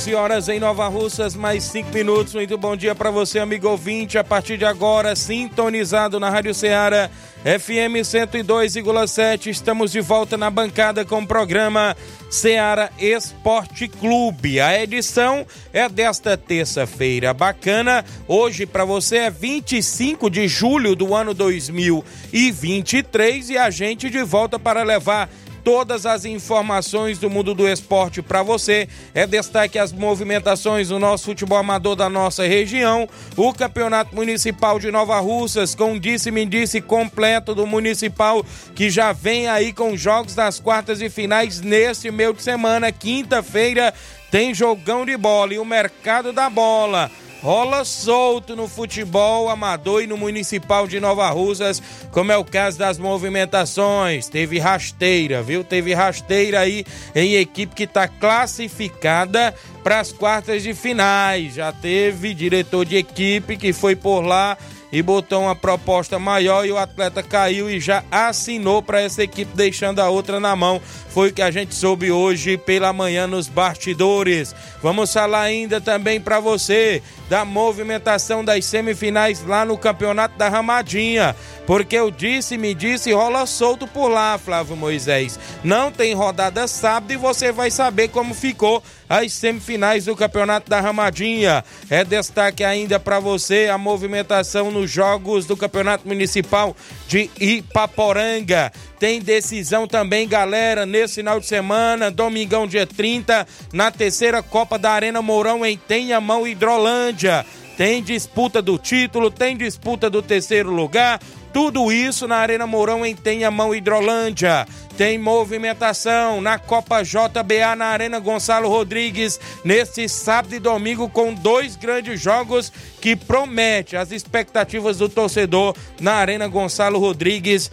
[0.00, 2.34] 11 horas em Nova Russas, mais 5 minutos.
[2.34, 4.16] Muito bom dia para você, amigo ouvinte.
[4.16, 7.10] A partir de agora, sintonizado na Rádio Ceará,
[7.44, 9.48] FM 102,7.
[9.48, 11.94] Estamos de volta na bancada com o programa
[12.30, 14.58] Ceará Esporte Clube.
[14.58, 17.34] A edição é desta terça-feira.
[17.34, 18.02] Bacana.
[18.26, 24.58] Hoje para você é 25 de julho do ano 2023 e a gente de volta
[24.58, 25.28] para levar
[25.64, 28.88] todas as informações do mundo do esporte para você.
[29.14, 34.90] É destaque as movimentações do nosso futebol amador da nossa região, o Campeonato Municipal de
[34.90, 38.44] Nova Russas com disse-me disse completo do municipal
[38.74, 43.92] que já vem aí com jogos das quartas e finais neste meio de semana, quinta-feira
[44.30, 47.10] tem jogão de bola e o mercado da bola
[47.42, 52.78] rola solto no futebol amador e no municipal de Nova Russas, como é o caso
[52.78, 54.28] das movimentações.
[54.28, 55.64] Teve rasteira, viu?
[55.64, 56.84] Teve rasteira aí
[57.14, 61.54] em equipe que está classificada para as quartas de finais.
[61.54, 64.56] Já teve diretor de equipe que foi por lá
[64.92, 69.52] e botou uma proposta maior e o atleta caiu e já assinou para essa equipe,
[69.54, 70.80] deixando a outra na mão.
[71.08, 74.54] Foi o que a gente soube hoje pela manhã nos bastidores.
[74.82, 81.36] Vamos falar ainda também para você da movimentação das semifinais lá no Campeonato da Ramadinha.
[81.66, 85.38] Porque eu disse, me disse, rola solto por lá, Flávio Moisés.
[85.62, 90.80] Não tem rodada sábado e você vai saber como ficou as semifinais do Campeonato da
[90.80, 91.64] Ramadinha.
[91.90, 96.76] É destaque ainda para você a movimentação nos jogos do Campeonato Municipal
[97.08, 98.70] de Ipaporanga.
[99.00, 104.92] Tem decisão também, galera, nesse final de semana, domingão dia 30, na terceira Copa da
[104.92, 107.44] Arena Mourão em Tenhamão, Hidrolândia.
[107.76, 111.18] Tem disputa do título, tem disputa do terceiro lugar.
[111.52, 114.66] Tudo isso na Arena Mourão em Tenhamão, Hidrolândia.
[114.96, 121.74] Tem movimentação na Copa JBA na Arena Gonçalo Rodrigues neste sábado e domingo com dois
[121.74, 127.70] grandes jogos que promete as expectativas do torcedor na Arena Gonçalo Rodrigues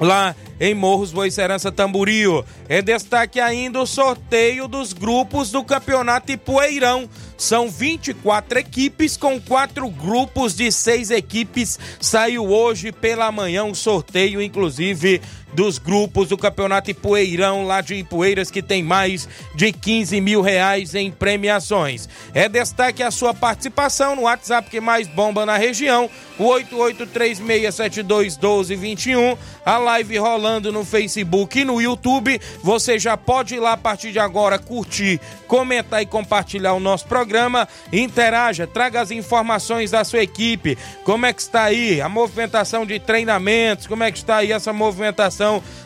[0.00, 2.44] lá em Morros Boicerança Tamburio.
[2.68, 7.08] É destaque ainda o sorteio dos grupos do Campeonato Ipueirão.
[7.36, 11.78] São 24 equipes com quatro grupos de seis equipes.
[12.00, 15.20] Saiu hoje pela manhã um sorteio, inclusive
[15.52, 20.94] dos grupos do Campeonato Ipueirão, lá de Ipueiras, que tem mais de 15 mil reais
[20.94, 22.06] em premiações.
[22.34, 29.78] É destaque a sua participação no WhatsApp que mais bomba na região, o 8836721221, a
[29.78, 32.38] live rolando no Facebook e no YouTube.
[32.62, 37.06] Você já pode ir lá a partir de agora curtir, comentar e compartilhar o nosso
[37.06, 37.66] programa.
[37.92, 43.00] Interaja, traga as informações da sua equipe, como é que está aí a movimentação de
[43.00, 45.37] treinamentos, como é que está aí essa movimentação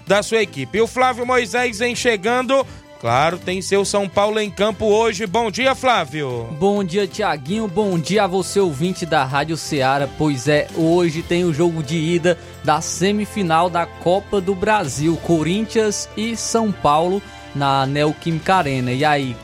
[0.07, 0.79] da sua equipe.
[0.79, 2.67] E o Flávio Moisés vem chegando.
[3.03, 5.27] Claro, tem seu São Paulo em campo hoje.
[5.27, 6.47] Bom dia, Flávio.
[6.53, 7.67] Bom dia, Tiaguinho.
[7.67, 10.09] Bom dia a você, ouvinte da Rádio Ceará.
[10.17, 15.17] Pois é, hoje tem o jogo de ida da semifinal da Copa do Brasil.
[15.17, 17.21] Corinthians e São Paulo
[17.57, 18.93] na Neoquímica Arena.
[18.93, 19.37] E aí,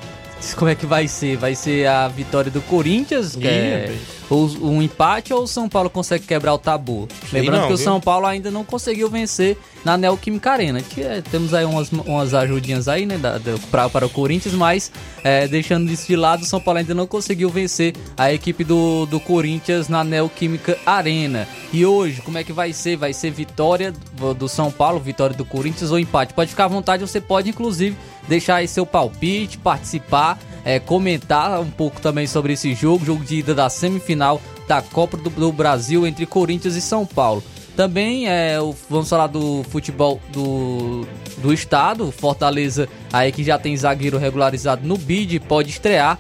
[0.55, 1.37] como é que vai ser?
[1.37, 3.35] Vai ser a vitória do Corinthians?
[3.35, 3.99] Que é,
[4.31, 7.09] ou um empate ou o São Paulo consegue quebrar o tabu?
[7.33, 7.85] Lembrando não, que o viu?
[7.85, 10.81] São Paulo ainda não conseguiu vencer na Neoquímica Arena.
[10.83, 14.55] Que, é, temos aí umas, umas ajudinhas aí, né, da, da- pra, para o Corinthians,
[14.55, 14.91] mas
[15.25, 19.07] é, deixando isso de lado, o São Paulo ainda não conseguiu vencer a equipe do,
[19.07, 21.47] do Corinthians na Neoquímica Arena.
[21.73, 22.97] E hoje, como é que vai ser?
[22.97, 26.35] Vai ser vitória do do São Paulo, vitória do Corinthians ou empate?
[26.35, 27.97] Pode ficar à vontade, você pode inclusive
[28.29, 33.37] deixar aí seu palpite, participar, é, comentar um pouco também sobre esse jogo, jogo de
[33.37, 34.18] ida da semifinal
[34.67, 37.43] da Copa do, do Brasil entre Corinthians e São Paulo.
[37.76, 41.06] Também é, o- vamos falar do futebol do,
[41.38, 46.19] do estado, Fortaleza aí que já tem zagueiro regularizado no BID, pode estrear.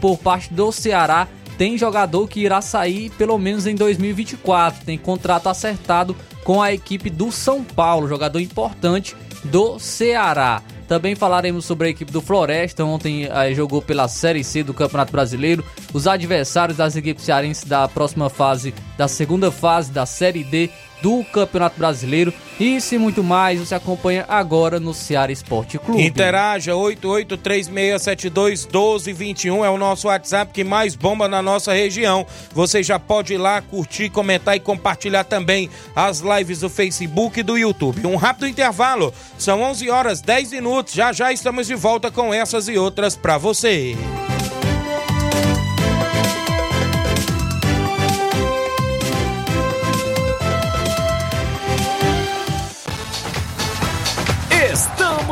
[0.00, 4.84] por parte do Ceará tem jogador que irá sair pelo menos em 2024.
[4.84, 6.14] Tem contrato acertado
[6.44, 10.60] com a equipe do São Paulo, jogador importante do Ceará.
[10.88, 12.84] Também falaremos sobre a equipe do Floresta.
[12.84, 15.64] Ontem eh, jogou pela Série C do Campeonato Brasileiro.
[15.92, 20.70] Os adversários das equipes cearenses da próxima fase, da segunda fase da Série D
[21.02, 22.32] do Campeonato Brasileiro.
[22.58, 26.02] Isso e muito mais você acompanha agora no Ceará Esporte Clube.
[26.02, 32.26] Interaja 8836721221 é o nosso WhatsApp que mais bomba na nossa região.
[32.54, 37.42] Você já pode ir lá curtir, comentar e compartilhar também as lives do Facebook e
[37.42, 38.06] do YouTube.
[38.06, 39.12] Um rápido intervalo.
[39.38, 40.94] São 11 horas 10 minutos.
[40.94, 43.94] Já já estamos de volta com essas e outras para você.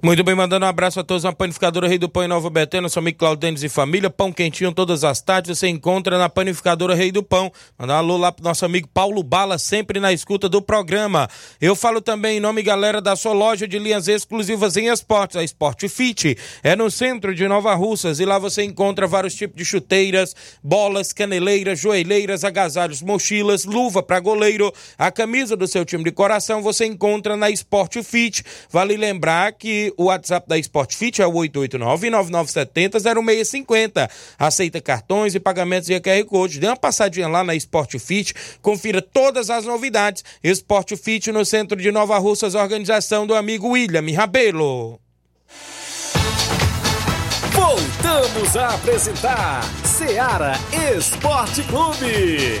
[0.00, 2.88] Muito bem, mandando um abraço a todos na Panificadora Rei do Pão em Nova Betânia,
[2.88, 7.10] seu amigo Claudênis e família, pão quentinho todas as tardes, você encontra na Panificadora Rei
[7.10, 7.50] do Pão.
[7.76, 11.28] Mandar um alô lá pro nosso amigo Paulo Bala, sempre na escuta do programa.
[11.60, 15.42] Eu falo também em nome, galera, da sua loja de linhas exclusivas em esportes, a
[15.42, 16.38] Sport Fit.
[16.62, 21.12] É no centro de Nova Russas e lá você encontra vários tipos de chuteiras, bolas,
[21.12, 26.86] caneleiras, joelheiras, agasalhos, mochilas, luva para goleiro, a camisa do seu time de coração você
[26.86, 28.44] encontra na Sport Fit.
[28.70, 34.10] Vale lembrar que o WhatsApp da Sportfit é o 889-9970-0650.
[34.38, 36.60] Aceita cartões e pagamentos via QR Code.
[36.60, 40.24] Dê uma passadinha lá na Sportfit, confira todas as novidades.
[40.42, 45.00] Sportfit no centro de Nova Russas, organização do amigo William Rabelo.
[47.52, 50.54] Voltamos a apresentar Seara
[50.96, 52.58] Esporte Clube.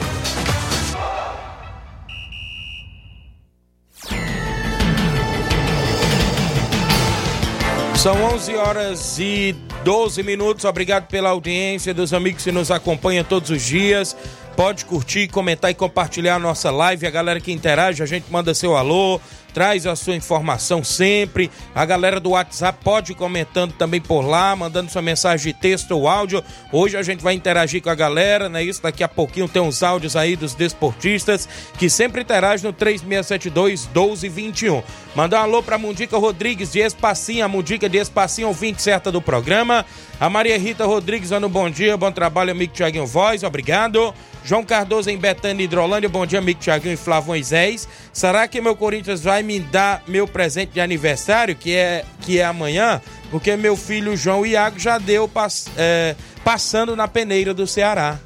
[7.98, 10.64] São 11 horas e 12 minutos.
[10.64, 14.16] Obrigado pela audiência dos amigos que nos acompanham todos os dias.
[14.58, 17.06] Pode curtir, comentar e compartilhar a nossa live.
[17.08, 19.20] A galera que interage, a gente manda seu alô,
[19.52, 21.50] traz a sua informação sempre.
[21.74, 25.92] A galera do WhatsApp pode ir comentando também por lá, mandando sua mensagem de texto
[25.92, 26.42] ou áudio.
[26.72, 28.62] Hoje a gente vai interagir com a galera, né?
[28.62, 33.86] Isso daqui a pouquinho tem uns áudios aí dos desportistas que sempre interagem no 3672
[33.86, 34.82] 1221.
[35.14, 39.20] Mandar um alô pra Mundica Rodrigues de Espacinha, a Mundica de Espacinha, ouvinte certa do
[39.20, 39.84] programa.
[40.20, 44.14] A Maria Rita Rodrigues dando bom dia, bom trabalho, amigo Tiaguinho Voz, obrigado.
[44.44, 46.08] João Cardoso em Betânia, Hidrolândia.
[46.08, 47.88] Bom dia, amigo Tiaguinho e Flávio Moisés.
[48.12, 52.44] Será que meu Corinthians vai me dar meu presente de aniversário, que é, que é
[52.44, 53.00] amanhã?
[53.30, 58.18] Porque meu filho João Iago já deu pass, é, passando na peneira do Ceará.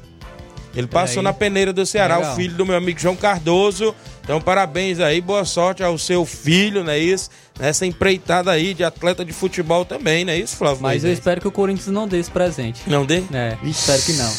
[0.75, 2.33] Ele passou na peneira do Ceará, Legal.
[2.33, 3.93] o filho do meu amigo João Cardoso.
[4.23, 7.29] Então, parabéns aí, boa sorte ao seu filho, não é isso?
[7.59, 10.81] Nessa empreitada aí de atleta de futebol também, não é isso, Flávio?
[10.81, 11.19] Mas eu Moisés?
[11.19, 12.81] espero que o Corinthians não dê esse presente.
[12.87, 13.23] Não dê?
[13.31, 14.33] É, espero que não.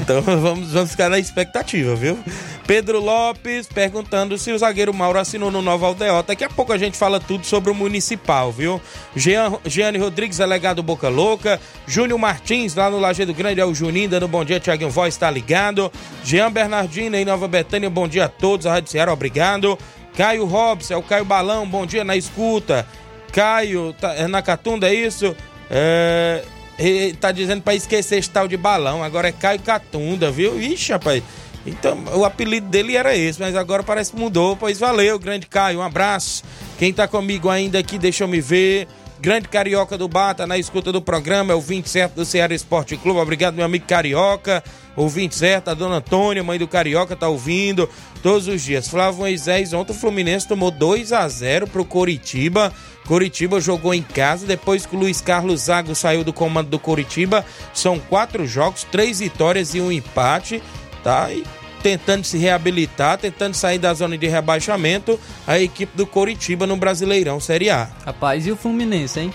[0.00, 2.18] Então vamos, vamos ficar na expectativa, viu?
[2.66, 6.28] Pedro Lopes perguntando se o zagueiro Mauro assinou no Nova Aldeota.
[6.28, 8.80] Daqui a pouco a gente fala tudo sobre o Municipal, viu?
[9.14, 11.60] Jean, Jeane Rodrigues, delegado Boca Louca.
[11.86, 14.58] Júnior Martins, lá no Lajeado Grande, é o Juninho, dando bom dia.
[14.58, 15.92] Tiaguinho Voz, tá ligado?
[16.24, 18.66] Jean Bernardino, em Nova Betânia, bom dia a todos.
[18.66, 19.78] A Rádio Ceará, obrigado.
[20.16, 22.86] Caio Robson, é o Caio Balão, bom dia na escuta.
[23.32, 25.34] Caio, tá, é na Catunda, é isso?
[25.70, 26.42] É,
[26.78, 29.02] ele tá dizendo pra esquecer esse tal de balão.
[29.02, 30.60] Agora é Caio Catunda, viu?
[30.60, 31.22] Ixi, rapaz.
[31.66, 34.56] Então, o apelido dele era esse, mas agora parece que mudou.
[34.56, 35.80] Pois valeu, grande Caio.
[35.80, 36.42] Um abraço.
[36.78, 38.88] Quem tá comigo ainda aqui, deixa eu me ver.
[39.20, 43.18] Grande Carioca do Bata, na escuta do programa, é o 27 do Ceará Esporte Clube.
[43.18, 44.62] Obrigado, meu amigo Carioca.
[44.94, 47.88] Ouvinte certo, a dona Antônia, mãe do Carioca, tá ouvindo
[48.22, 48.88] todos os dias.
[48.88, 52.72] Flávio Moisés, ontem o Fluminense tomou 2 a 0 pro Coritiba.
[53.06, 57.44] Coritiba jogou em casa, depois que o Luiz Carlos Zago saiu do comando do Coritiba.
[57.74, 60.62] São quatro jogos, três vitórias e um empate,
[61.02, 61.32] tá?
[61.32, 61.44] E
[61.82, 67.40] tentando se reabilitar, tentando sair da zona de rebaixamento, a equipe do Coritiba no Brasileirão
[67.40, 67.88] Série A.
[68.04, 69.32] Rapaz, e o Fluminense, hein?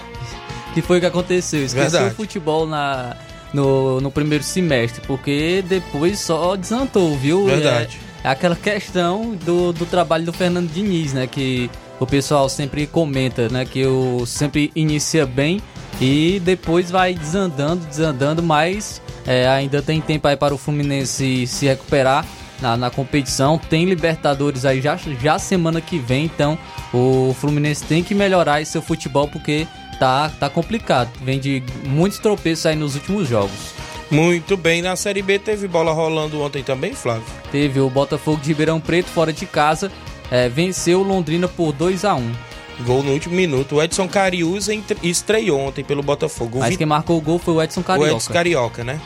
[0.73, 1.63] Que foi o que aconteceu?
[1.63, 2.13] Esqueceu Verdade.
[2.13, 3.15] o futebol na,
[3.53, 7.45] no, no primeiro semestre, porque depois só desantou, viu?
[7.45, 7.99] Verdade.
[8.23, 11.27] É, é aquela questão do, do trabalho do Fernando Diniz, né?
[11.27, 11.69] Que
[11.99, 13.65] o pessoal sempre comenta, né?
[13.65, 15.61] Que o sempre inicia bem
[16.01, 21.65] e depois vai desandando, desandando, mas é, ainda tem tempo aí para o Fluminense se
[21.65, 22.25] recuperar
[22.61, 23.57] na, na competição.
[23.57, 26.57] Tem Libertadores aí já, já semana que vem, então
[26.93, 29.67] o Fluminense tem que melhorar esse seu futebol porque
[29.99, 31.09] tá, tá complicado.
[31.21, 33.73] Vem de muitos tropeços aí nos últimos jogos.
[34.11, 37.23] Muito bem, na Série B teve bola rolando ontem também, Flávio.
[37.51, 39.91] Teve o Botafogo de Ribeirão Preto fora de casa,
[40.29, 43.75] é, venceu o Londrina por 2 a 1 Gol no último minuto.
[43.75, 46.57] O Edson Cariúza estreou ontem pelo Botafogo.
[46.57, 48.11] O Mas quem marcou o gol foi o Edson O Carioca.
[48.11, 48.99] Edson Carioca, né?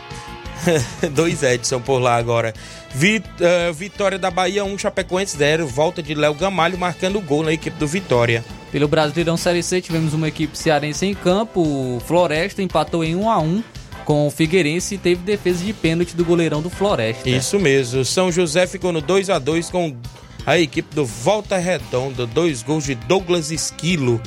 [1.14, 2.54] Dois Edson por lá agora.
[3.40, 5.68] Eh, Vitória da Bahia 1, Chapecoense 0.
[5.68, 8.44] Volta de Léo Gamalho marcando gol na equipe do Vitória.
[8.72, 13.30] Pelo Brasileirão Série C tivemos uma equipe cearense em campo, o Floresta empatou em 1
[13.30, 13.64] a 1
[14.04, 17.30] com o Figueirense e teve defesa de pênalti do goleirão do Floresta.
[17.30, 18.06] Isso mesmo.
[18.06, 19.96] São José ficou no 2 a 2 com
[20.48, 22.26] a equipe do Volta Redonda.
[22.26, 24.20] Dois gols de Douglas Esquilo.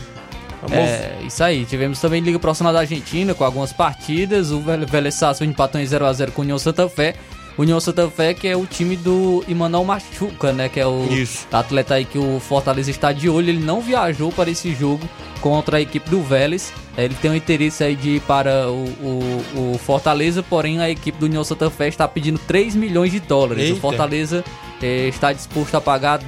[0.63, 1.65] Vamos- É, isso aí.
[1.65, 4.51] Tivemos também Liga Profissional da Argentina com algumas partidas.
[4.53, 7.15] O Vélez Sarsfield empatou em 0x0 com o União Santa Fé.
[7.59, 10.69] União Santa Fé que é o time do Imanol Machuca, né?
[10.69, 11.47] Que é o Isso.
[11.53, 13.49] atleta aí que o Fortaleza está de olho.
[13.51, 15.07] Ele não viajou para esse jogo
[15.41, 16.73] contra a equipe do Vélez.
[16.97, 20.89] É, Ele tem o interesse aí de ir para o, o- o Fortaleza, porém a
[20.91, 23.65] equipe do União Santa Fé está pedindo 3 milhões de dólares.
[23.65, 23.77] Eita.
[23.77, 24.45] O Fortaleza
[24.83, 26.21] eh, está disposto a pagar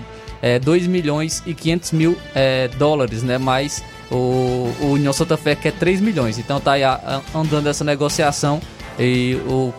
[0.42, 3.38] é, 2 milhões e 500 mil é, dólares, né?
[3.38, 6.38] Mas o, o União Santa Fé quer 3 milhões.
[6.38, 6.82] Então tá aí
[7.34, 8.60] andando essa negociação
[8.98, 9.72] e o,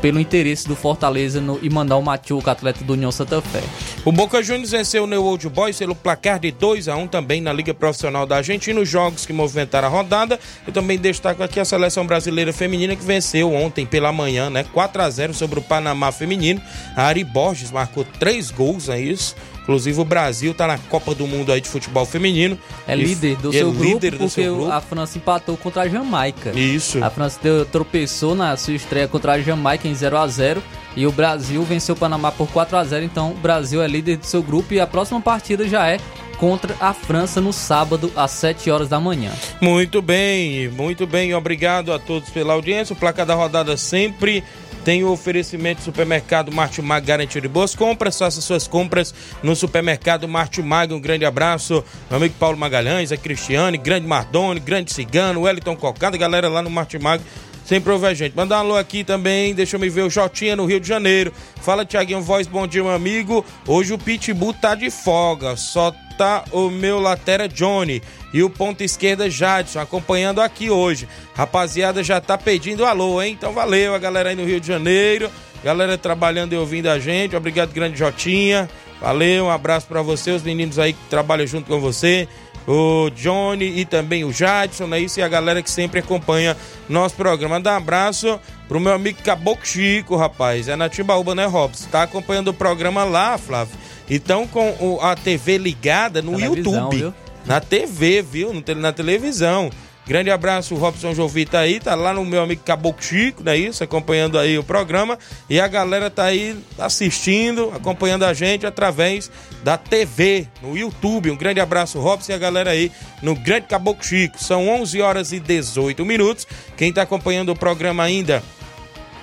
[0.00, 3.62] pelo interesse do Fortaleza no Imanol Machuca, atleta do União Santa Fé.
[4.04, 7.40] O Boca Juniors venceu o New Old Boys pelo placar de 2 a 1 também
[7.40, 10.38] na Liga Profissional da Argentina, os jogos que movimentaram a rodada.
[10.66, 14.64] Eu também destaco aqui a seleção brasileira feminina que venceu ontem pela manhã, né?
[14.72, 16.60] 4 a 0 sobre o Panamá feminino.
[16.96, 19.34] A Ari Borges marcou três gols, é isso.
[19.68, 22.58] Inclusive o Brasil tá na Copa do Mundo aí de futebol feminino.
[22.86, 24.72] É líder do é seu grupo líder do porque seu grupo.
[24.72, 26.58] a França empatou contra a Jamaica.
[26.58, 27.04] Isso.
[27.04, 30.62] A França deu- tropeçou na sua estreia contra a Jamaica em 0 a 0
[30.96, 34.16] e o Brasil venceu o Panamá por 4 a 0 Então o Brasil é líder
[34.16, 36.00] do seu grupo e a próxima partida já é
[36.38, 39.30] contra a França no sábado às 7 horas da manhã.
[39.60, 41.34] Muito bem, muito bem.
[41.34, 42.94] Obrigado a todos pela audiência.
[42.94, 44.42] O placar da rodada sempre
[44.88, 48.18] tem o oferecimento do supermercado Martimag garantia de boas compras.
[48.18, 50.94] Faça suas compras no supermercado Martimag.
[50.94, 51.84] Um grande abraço.
[52.08, 56.70] Meu amigo Paulo Magalhães, a Cristiane, grande Mardoni, grande Cigano, Wellington Cocada, galera lá no
[56.70, 57.22] Martimag.
[57.66, 58.34] Sempre ouve a gente.
[58.34, 61.34] Mandar um alô aqui também, deixa eu me ver o Jotinha no Rio de Janeiro.
[61.60, 63.44] Fala, Tiaguinho Voz, bom dia, meu amigo.
[63.66, 68.84] Hoje o Pitbull tá de folga, só tá o meu latera Johnny e o ponta
[68.84, 71.08] esquerda Jadson acompanhando aqui hoje.
[71.34, 73.34] Rapaziada já tá pedindo alô, hein?
[73.38, 75.30] Então valeu a galera aí no Rio de Janeiro,
[75.64, 77.34] galera trabalhando e ouvindo a gente.
[77.36, 78.68] Obrigado, grande Jotinha.
[79.00, 82.26] Valeu, um abraço pra você, os meninos aí que trabalham junto com você
[82.66, 85.00] o Johnny e também o Jadson, né?
[85.00, 86.54] Isso e a galera que sempre acompanha
[86.86, 87.54] nosso programa.
[87.54, 90.68] Mandar um abraço pro meu amigo Caboclo Chico, rapaz.
[90.68, 91.88] É na Timbaúba, né, Robson?
[91.90, 93.74] Tá acompanhando o programa lá, Flávio.
[94.10, 96.96] Então, com o- a TV ligada no Televisão, YouTube.
[96.96, 97.14] viu?
[97.48, 98.52] Na TV, viu?
[98.76, 99.70] Na televisão.
[100.06, 103.82] Grande abraço, Robson Jovita aí, tá lá no meu amigo Caboclo Chico, não é isso?
[103.82, 105.18] Acompanhando aí o programa.
[105.48, 109.30] E a galera tá aí assistindo, acompanhando a gente através
[109.64, 111.30] da TV, no YouTube.
[111.30, 114.42] Um grande abraço, Robson, e a galera aí no Grande Caboclo Chico.
[114.42, 116.46] São 11 horas e 18 minutos.
[116.76, 118.42] Quem tá acompanhando o programa ainda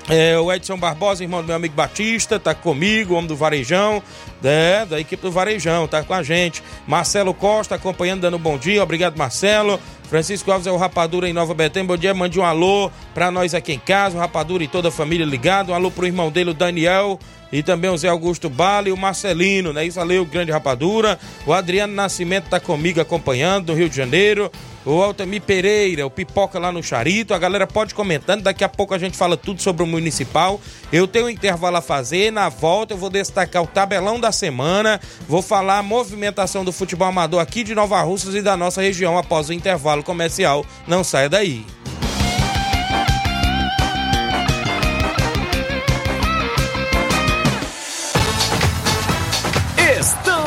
[0.07, 4.03] é, o Edson Barbosa, irmão do meu amigo Batista, tá comigo, homem do Varejão,
[4.43, 6.61] é, da equipe do Varejão, tá com a gente.
[6.87, 9.79] Marcelo Costa acompanhando, dando bom dia, obrigado Marcelo.
[10.09, 13.55] Francisco Alves é o Rapadura em Nova Betânia, bom dia, mande um alô pra nós
[13.55, 16.51] aqui em casa, o Rapadura e toda a família ligado, um alô pro irmão dele,
[16.51, 17.19] o Daniel,
[17.51, 19.85] e também o Zé Augusto Bala e o Marcelino, né?
[19.85, 21.17] Isso ali, o grande Rapadura.
[21.45, 24.51] O Adriano Nascimento tá comigo acompanhando, do Rio de Janeiro.
[24.85, 27.33] O Altamir Pereira, o Pipoca lá no Charito.
[27.33, 28.43] A galera pode comentando.
[28.43, 30.61] Daqui a pouco a gente fala tudo sobre o municipal.
[30.91, 32.31] Eu tenho um intervalo a fazer.
[32.31, 35.01] Na volta eu vou destacar o tabelão da semana.
[35.27, 39.17] Vou falar a movimentação do futebol amador aqui de Nova Russas e da nossa região
[39.17, 40.63] após o intervalo comercial.
[40.87, 41.65] Não saia daí.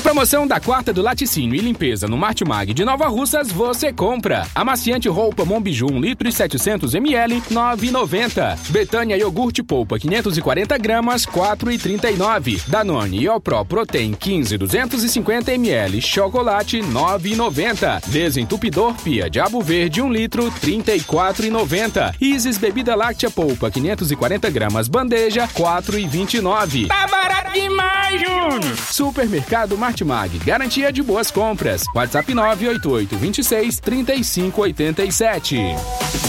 [0.00, 4.46] Promoção da quarta do laticínio e limpeza no Martimag de Nova Russas, você compra.
[4.54, 8.70] Amaciante roupa Mombiju 1 litro e 700 ml, 9,90.
[8.70, 12.62] Betânia iogurte polpa 540 gramas, 4,39.
[12.68, 18.06] Danone Iopro Protein 15 250 ml, chocolate 9,90.
[18.06, 22.14] Desentupidor Pia Diabo Verde 1 litro, 34,90.
[22.20, 26.88] Isis bebida láctea polpa 540 gramas, bandeja 4,29.
[26.88, 28.76] Tá barato demais, Júnior!
[28.90, 31.82] Supermercado Martimag, garantia de boas compras.
[31.94, 36.27] WhatsApp 988 26 3587.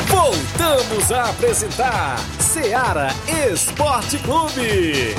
[0.07, 3.09] Voltamos a apresentar Seara
[3.51, 5.15] Esporte Clube.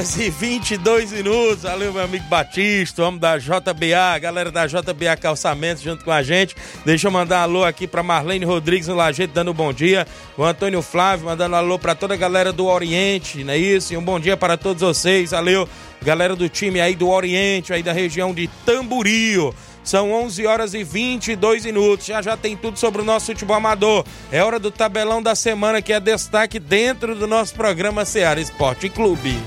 [0.00, 1.62] Horas e 22 minutos.
[1.62, 6.56] Valeu, meu amigo Batista, homem da JBA, galera da JBA Calçamentos junto com a gente.
[6.86, 10.06] Deixa eu mandar um alô aqui pra Marlene Rodrigues no Lajeito, dando um bom dia.
[10.38, 13.92] O Antônio Flávio mandando um alô pra toda a galera do Oriente, não é isso?
[13.92, 15.32] E um bom dia para todos vocês.
[15.32, 15.68] Valeu,
[16.02, 19.54] galera do time aí do Oriente, aí da região de Tamburio.
[19.84, 22.06] São 11 horas e 22 minutos.
[22.06, 24.06] Já já tem tudo sobre o nosso futebol amador.
[24.32, 28.88] É hora do tabelão da semana que é destaque dentro do nosso programa Seara Esporte
[28.88, 29.38] Clube.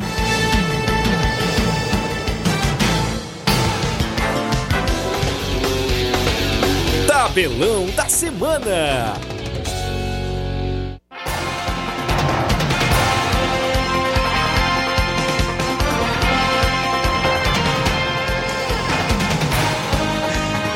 [7.33, 9.15] Tabelão da semana.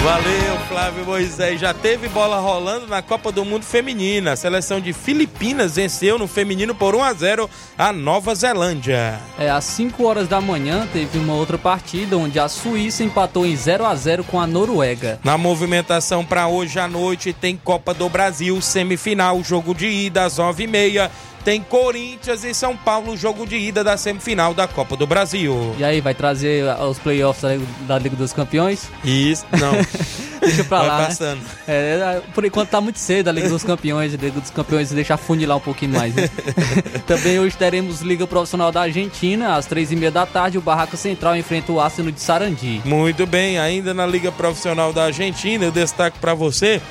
[0.02, 1.60] Valeu, Flávio Moisés.
[1.60, 4.34] Já teve bola rolando na Copa do Mundo Feminina.
[4.34, 9.20] A seleção de Filipinas venceu no feminino por 1 a 0 a Nova Zelândia.
[9.40, 13.56] É, às 5 horas da manhã teve uma outra partida onde a Suíça empatou em
[13.56, 15.20] 0 a 0 com a Noruega.
[15.24, 20.38] Na movimentação para hoje à noite tem Copa do Brasil, semifinal, jogo de ida às
[20.38, 21.10] 9h30.
[21.44, 25.74] Tem Corinthians e São Paulo, jogo de ida da semifinal da Copa do Brasil.
[25.78, 27.44] E aí, vai trazer os playoffs
[27.88, 28.90] da- Liga dos Campeões?
[29.04, 29.72] Isso, não.
[30.42, 30.98] Deixa pra Vai lá.
[31.00, 31.06] né?
[31.06, 31.42] passando.
[31.68, 35.18] É, por enquanto tá muito cedo a Liga dos Campeões, a Liga dos Campeões deixa
[35.18, 36.14] funilar um pouquinho mais.
[36.14, 36.30] né?
[37.08, 40.96] Também hoje teremos Liga Profissional da Argentina, às três e meia da tarde, o Barraca
[40.96, 42.82] Central enfrenta o Arsenal de Sarandi.
[42.86, 46.82] Muito bem, ainda na Liga Profissional da Argentina, eu destaco para você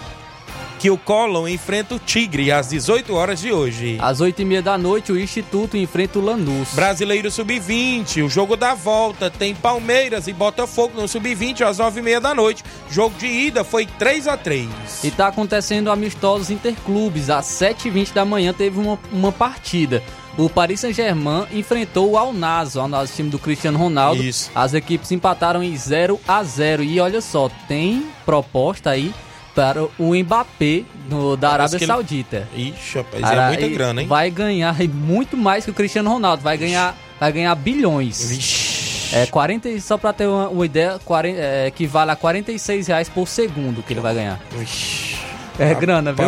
[0.87, 3.99] que o Colón enfrenta o Tigre às 18 horas de hoje.
[4.01, 6.68] Às 8h30 da noite, o Instituto enfrenta o Lanús.
[6.75, 12.33] Brasileiro Sub-20, o jogo da volta tem Palmeiras e Botafogo no Sub-20 às 9h30 da
[12.33, 12.62] noite.
[12.88, 14.68] Jogo de ida foi 3 a 3
[15.03, 17.31] E tá acontecendo amistosos interclubes.
[17.31, 20.05] Às 7h20 da manhã teve uma, uma partida.
[20.38, 24.22] O Paris Saint-Germain enfrentou o Al Nassr, o time do Cristiano Ronaldo.
[24.22, 24.53] Isso.
[24.55, 29.12] As equipes empataram em 0 a 0 E olha só, tem proposta aí
[29.57, 32.49] para o Mbappé no, da Parece Arábia ele- Saudita.
[32.55, 34.07] Ixi, rapaz, Ara- é muita grana, hein?
[34.07, 36.42] Vai ganhar muito mais que o Cristiano Ronaldo.
[36.42, 39.11] Vai ganhar, vai ganhar bilhões.
[39.12, 43.09] É 40, e- só pra ter uma, uma ideia, 40, é, equivale a 46 reais
[43.09, 44.38] por segundo que ele vai ganhar.
[45.59, 46.27] É grana, viu?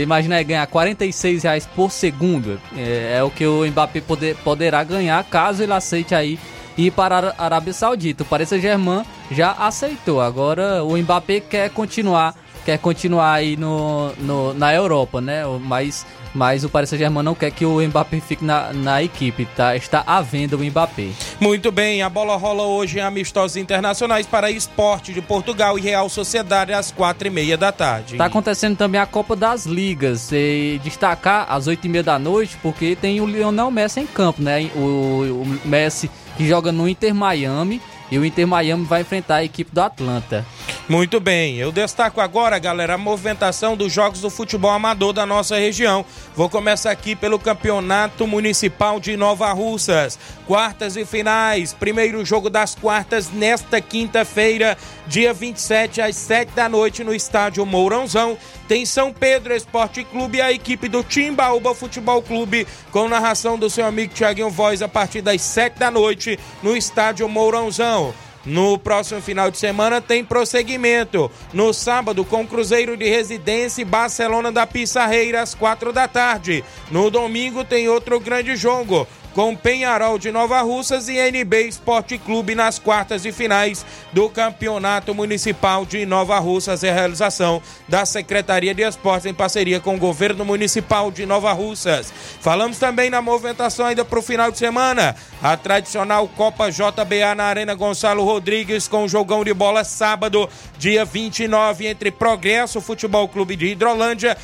[0.00, 2.60] Imagina aí ganhar 46 reais por segundo.
[2.76, 6.38] É, é o que o Mbappé poder, poderá ganhar caso ele aceite aí
[6.76, 8.24] ir para a Arábia Saudita.
[8.24, 10.20] O Paris Saint-Germain já aceitou.
[10.20, 15.42] Agora o Mbappé quer continuar, quer continuar aí no, no, na Europa, né?
[15.60, 19.76] Mas, mas o Paris Saint-Germain não quer que o Mbappé fique na, na equipe, tá?
[19.76, 21.10] Está à venda o Mbappé.
[21.38, 26.08] Muito bem, a bola rola hoje em amistosos internacionais para Esporte de Portugal e Real
[26.08, 28.16] Sociedade às quatro e meia da tarde.
[28.16, 30.30] Tá acontecendo também a Copa das Ligas.
[30.32, 34.70] E destacar às 8h30 da noite, porque tem o Lionel Messi em campo, né?
[34.74, 37.80] O, o Messi que joga no Inter Miami.
[38.10, 40.44] E o Inter Miami vai enfrentar a equipe do Atlanta.
[40.86, 45.56] Muito bem, eu destaco agora, galera, a movimentação dos jogos do futebol amador da nossa
[45.56, 46.04] região.
[46.36, 50.18] Vou começar aqui pelo Campeonato Municipal de Nova Russas.
[50.46, 51.72] Quartas e finais.
[51.72, 58.36] Primeiro jogo das quartas nesta quinta-feira, dia 27, às 7 da noite, no estádio Mourãozão.
[58.68, 63.70] Tem São Pedro Esporte Clube e a equipe do Timbaúba Futebol Clube, com narração do
[63.70, 68.03] seu amigo Thiaguinho Voz, a partir das 7 da noite, no estádio Mourãozão.
[68.44, 71.30] No próximo final de semana tem prosseguimento.
[71.52, 76.62] No sábado, com Cruzeiro de Residência e Barcelona da Pissarreira, às quatro da tarde.
[76.90, 79.06] No domingo tem outro grande jogo.
[79.34, 85.12] Com Penharol de Nova Russas e NB Esporte Clube nas quartas de finais do Campeonato
[85.12, 86.84] Municipal de Nova Russas.
[86.84, 91.52] É a realização da Secretaria de Esportes em parceria com o Governo Municipal de Nova
[91.52, 92.12] Russas.
[92.40, 95.16] Falamos também na movimentação ainda para o final de semana.
[95.42, 101.88] A tradicional Copa JBA na Arena Gonçalo Rodrigues com jogão de bola sábado, dia 29,
[101.88, 104.38] entre Progresso Futebol Clube de Hidrolândia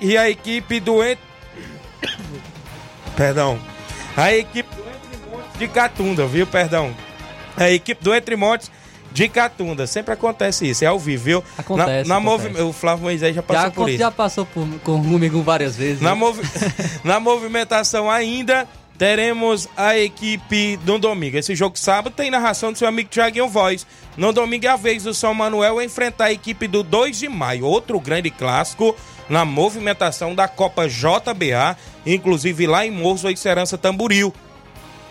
[0.00, 0.98] e a equipe do.
[3.16, 3.73] Perdão.
[4.16, 6.46] A equipe do Entre Montes de Catunda, viu?
[6.46, 6.94] Perdão.
[7.56, 8.70] A equipe do Entre Montes
[9.12, 9.86] de Catunda.
[9.86, 11.44] Sempre acontece isso, é ao vivo, viu?
[11.58, 12.48] Acontece, Na, na acontece.
[12.54, 13.98] movi- O Flávio Moisés já passou Já, por isso.
[13.98, 16.00] já passou por, com- comigo várias vezes.
[16.00, 16.16] Na, né?
[16.16, 16.42] movi-
[17.04, 21.36] na movimentação ainda, teremos a equipe no domingo.
[21.36, 23.86] Esse jogo sábado tem narração do seu amigo Thiaguinho Voz.
[24.16, 27.64] No domingo é a vez do São Manuel enfrentar a equipe do 2 de maio.
[27.64, 28.96] Outro grande clássico
[29.28, 31.76] na movimentação da Copa JBA,
[32.06, 34.32] inclusive lá em Morro e Serança Tamboril.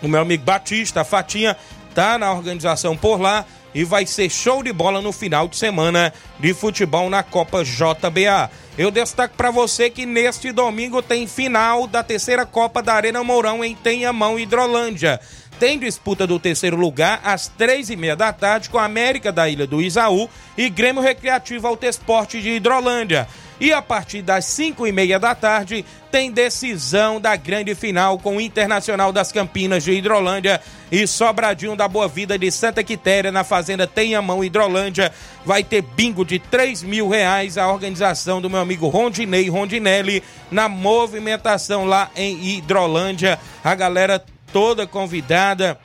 [0.01, 1.57] O meu amigo Batista, a Fatinha,
[1.93, 6.13] tá na organização por lá e vai ser show de bola no final de semana
[6.39, 8.51] de futebol na Copa JBA.
[8.75, 13.63] Eu destaco para você que neste domingo tem final da terceira Copa da Arena Mourão
[13.63, 15.19] em Tenhamão, Hidrolândia.
[15.59, 19.47] Tem disputa do terceiro lugar às três e meia da tarde com a América da
[19.47, 23.27] Ilha do Isaú e Grêmio Recreativo Autoesporte de Hidrolândia.
[23.59, 28.37] E a partir das 5 e meia da tarde tem decisão da grande final com
[28.37, 30.61] o Internacional das Campinas de Hidrolândia
[30.91, 35.11] e Sobradinho da Boa Vida de Santa Quitéria na Fazenda Tenhamão Hidrolândia.
[35.45, 40.67] Vai ter bingo de 3 mil reais a organização do meu amigo Rondinei Rondinelli na
[40.67, 43.39] movimentação lá em Hidrolândia.
[43.63, 45.79] A galera toda convidada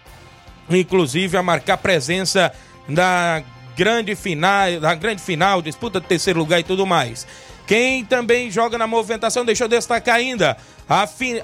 [0.77, 2.53] inclusive a marcar presença
[2.87, 3.43] na
[3.77, 7.27] grande final, na grande final, disputa de terceiro lugar e tudo mais.
[7.69, 10.57] Quem também joga na movimentação, deixa eu destacar ainda,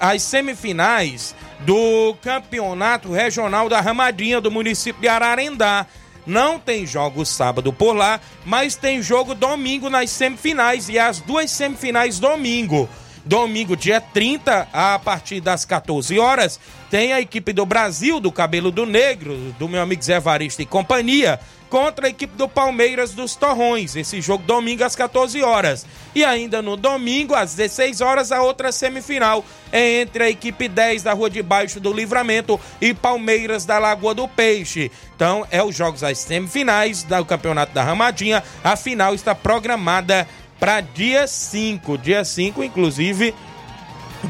[0.00, 5.86] as semifinais do Campeonato Regional da Ramadinha do município de Ararendá.
[6.26, 11.50] Não tem jogo sábado por lá, mas tem jogo domingo nas semifinais e as duas
[11.50, 12.88] semifinais domingo.
[13.24, 16.60] Domingo, dia 30, a partir das 14 horas,
[16.90, 20.66] tem a equipe do Brasil, do Cabelo do Negro, do meu amigo Zé Varista e
[20.66, 23.96] companhia, contra a equipe do Palmeiras dos Torrões.
[23.96, 25.86] Esse jogo domingo às 14 horas.
[26.14, 31.02] E ainda no domingo, às 16 horas, a outra semifinal é entre a equipe 10
[31.02, 34.92] da Rua de Baixo do Livramento e Palmeiras da Lagoa do Peixe.
[35.16, 38.44] Então, é os jogos às semifinais do Campeonato da Ramadinha.
[38.62, 40.28] A final está programada
[40.64, 41.98] para dia 5.
[41.98, 43.34] Dia 5, inclusive,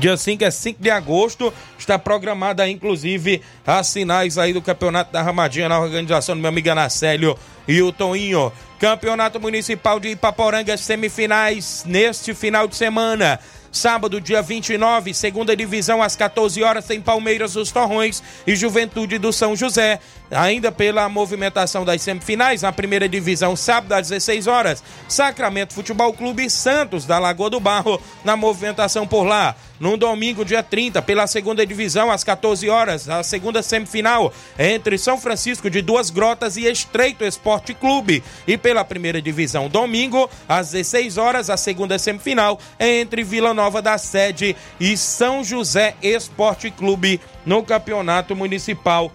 [0.01, 5.23] Dia 5 é 5 de agosto, está programada inclusive as finais aí do Campeonato da
[5.23, 8.51] Ramadinha na organização do meu amigo Anacélio e o Toinho.
[8.81, 13.39] Campeonato Municipal de Ipaporanga, semifinais neste final de semana.
[13.71, 19.33] Sábado, dia 29, segunda divisão, às 14 horas, tem Palmeiras dos Torrões e Juventude do
[19.33, 20.01] São José.
[20.35, 26.51] Ainda pela movimentação das semifinais, na primeira divisão, sábado às 16 horas, Sacramento Futebol Clube
[26.51, 29.55] Santos da Lagoa do Barro, na movimentação por lá.
[29.79, 35.19] No domingo, dia 30, pela segunda divisão, às 14 horas, a segunda semifinal entre São
[35.19, 38.23] Francisco de Duas Grotas e Estreito Esporte Clube.
[38.47, 43.99] E pela primeira divisão, domingo, às 16 horas, a segunda semifinal entre Vila Nova da
[43.99, 49.13] Sede e São José Esporte Clube no Campeonato Municipal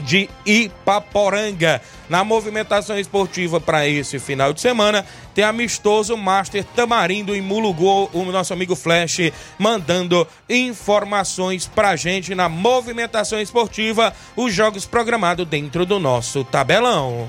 [0.00, 1.80] de Ipaporanga.
[2.08, 8.24] Na movimentação esportiva para esse final de semana, tem amistoso Master Tamarindo em Mulugu, o
[8.24, 16.00] nosso amigo Flash, mandando informações pra gente na movimentação esportiva, os jogos programados dentro do
[16.00, 17.28] nosso tabelão.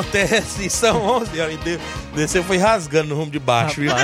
[0.00, 1.60] Acontece, são 11 horas.
[1.60, 1.78] de-
[2.14, 3.92] Desceu foi rasgando no rumo de baixo, viu?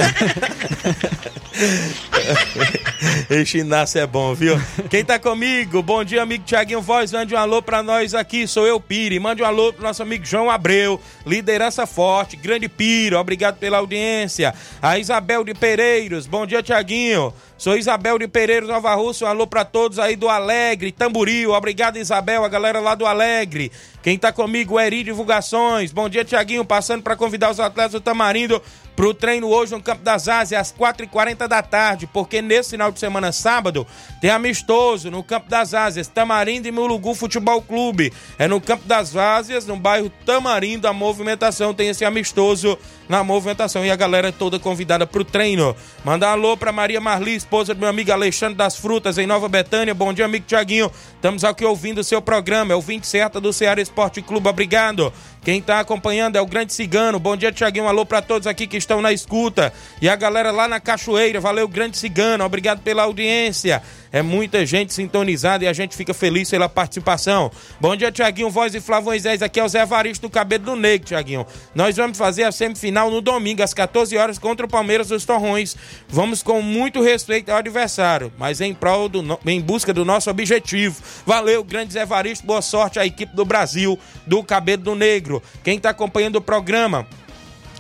[3.29, 4.57] Esse Inácio é bom, viu?
[4.89, 5.83] Quem tá comigo?
[5.83, 7.13] Bom dia, amigo Tiaguinho Voz.
[7.13, 8.47] Mande um alô pra nós aqui.
[8.47, 9.19] Sou eu, Pire.
[9.19, 11.01] Mande um alô pro nosso amigo João Abreu.
[11.27, 12.37] Liderança forte.
[12.37, 13.19] Grande Piro.
[13.19, 14.55] Obrigado pela audiência.
[14.81, 16.27] A Isabel de Pereiros.
[16.27, 17.33] Bom dia, Tiaguinho.
[17.59, 19.27] Sou Isabel de Pereiros, Nova Rússia.
[19.27, 21.53] Um alô pra todos aí do Alegre, Tamboril.
[21.53, 22.45] Obrigado, Isabel.
[22.45, 23.71] A galera lá do Alegre.
[24.03, 25.93] Quem tá comigo, Eri Divulgações.
[25.93, 26.65] Bom dia, Tiaguinho.
[26.65, 28.61] Passando pra convidar os atletas do Tamarindo
[28.95, 32.99] pro treino hoje no Campo das Ásias às 4h40 da tarde, porque nesse final de
[32.99, 33.87] semana, sábado,
[34.21, 38.13] tem amistoso no Campo das Ásias, Tamarindo e Mulugu Futebol Clube.
[38.39, 42.79] É no Campo das Ásias, no bairro Tamarindo, a movimentação tem esse amistoso
[43.09, 45.75] na movimentação e a galera toda convidada pro treino.
[46.05, 49.49] Mandar um alô pra Maria Marli, esposa do meu amigo Alexandre das Frutas, em Nova
[49.49, 49.95] Betânia.
[49.95, 50.91] Bom dia, amigo Tiaguinho.
[51.15, 54.49] Estamos aqui ouvindo o seu programa, é o 20 certa do Ceará Esporte Clube.
[54.49, 55.13] Obrigado.
[55.45, 57.19] Quem tá acompanhando é o Grande Cigano.
[57.19, 57.89] Bom dia, Tiaguinho.
[57.89, 59.73] Alô pra todos aqui que estão na escuta.
[60.01, 61.41] E a galera lá na Cachoeira.
[61.41, 62.45] Valeu, Grande Cigano.
[62.45, 63.83] Obrigado pela audiência.
[64.13, 67.51] É muita gente sintonizada e a gente fica feliz pela participação.
[67.81, 69.41] Bom dia, Tiaguinho, Voz e Moisés.
[69.41, 71.47] Aqui é o Zé Evaristo do Cabelo do Negro, Tiaguinho.
[71.75, 75.75] Nós vamos fazer a semifinal no domingo, às 14 horas, contra o Palmeiras dos Torrões.
[76.09, 80.29] Vamos com muito respeito ao adversário, mas em prol do no- em busca do nosso
[80.29, 81.01] objetivo.
[81.25, 82.47] Valeu, grande Zé Evaristo.
[82.47, 85.43] Boa sorte à equipe do Brasil do Cabelo do Negro.
[85.65, 87.07] Quem está acompanhando o programa.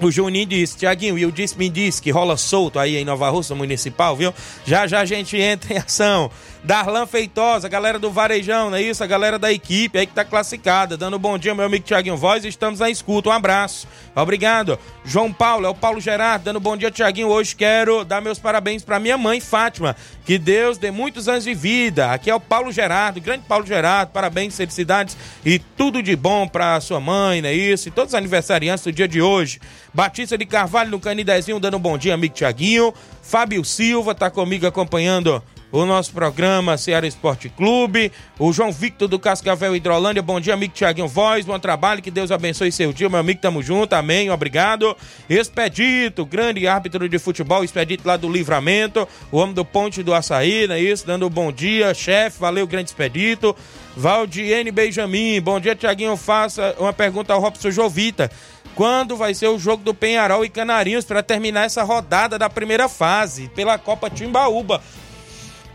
[0.03, 3.31] O Juninho disse, Tiaguinho, e o disse me disse que rola solto aí em Nova
[3.31, 4.35] Russa Municipal, viu?
[4.65, 6.31] Já já a gente entra em ação.
[6.64, 9.03] Darlan Feitosa, galera do Varejão, não é isso?
[9.03, 10.96] A galera da equipe aí que tá classificada.
[10.96, 12.44] Dando um bom dia, meu amigo Tiaguinho Voz.
[12.44, 13.31] Estamos na escuta.
[13.31, 13.88] Um abraço.
[14.14, 14.79] Obrigado.
[15.05, 17.27] João Paulo, é o Paulo Gerardo, dando um bom dia, Tiaguinho.
[17.27, 19.96] Hoje quero dar meus parabéns pra minha mãe, Fátima.
[20.25, 22.12] Que Deus dê muitos anos de vida.
[22.12, 24.12] Aqui é o Paulo Gerardo, grande Paulo Gerardo.
[24.12, 27.88] Parabéns, felicidades e tudo de bom pra sua mãe, não é isso?
[27.88, 29.61] E todos os aniversariantes do dia de hoje.
[29.92, 32.94] Batista de Carvalho no Canidezinho, dando um bom dia, amigo Tiaguinho.
[33.20, 35.42] Fábio Silva tá comigo acompanhando
[35.73, 38.13] o nosso programa Ceará Esporte Clube.
[38.39, 40.23] O João Victor do Cascavel Hidrolândia.
[40.23, 41.47] Bom dia, amigo Tiaguinho Voz.
[41.47, 43.09] Bom trabalho, que Deus abençoe seu dia.
[43.09, 43.95] Meu amigo, tamo junto.
[43.95, 44.31] Amém.
[44.31, 44.95] Obrigado.
[45.29, 47.65] Expedito, grande árbitro de futebol.
[47.65, 49.09] Expedito lá do Livramento.
[49.33, 51.07] O homem do Ponte do Açaí, não é isso?
[51.07, 52.39] Dando um bom dia, chefe.
[52.39, 53.57] Valeu, grande Expedito.
[53.97, 55.41] Valdiene Benjamin.
[55.41, 56.17] Bom dia, Tiaguinho.
[56.19, 58.31] Faça uma pergunta ao Robson Jovita.
[58.75, 62.89] Quando vai ser o jogo do Penharol e Canarinhos para terminar essa rodada da primeira
[62.89, 64.83] fase pela Copa Timbaúba?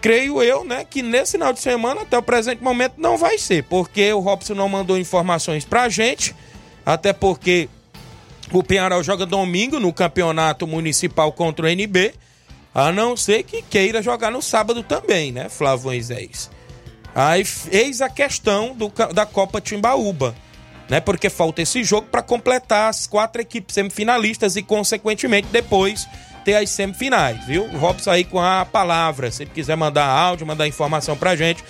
[0.01, 3.63] Creio eu, né, que nesse final de semana, até o presente momento, não vai ser,
[3.63, 6.35] porque o Robson não mandou informações pra gente,
[6.85, 7.69] até porque
[8.51, 12.13] o Penharol joga domingo no campeonato municipal contra o NB,
[12.73, 16.49] a não ser que queira jogar no sábado também, né, Flávio Moisés?
[17.15, 20.35] Aí eis a questão do, da Copa Timbaúba,
[20.89, 20.99] né?
[20.99, 26.07] Porque falta esse jogo para completar as quatro equipes semifinalistas e, consequentemente, depois
[26.47, 27.67] ter as semifinais, viu?
[27.77, 29.29] Robson aí com a palavra.
[29.29, 31.61] Se quiser mandar áudio, mandar informação pra gente,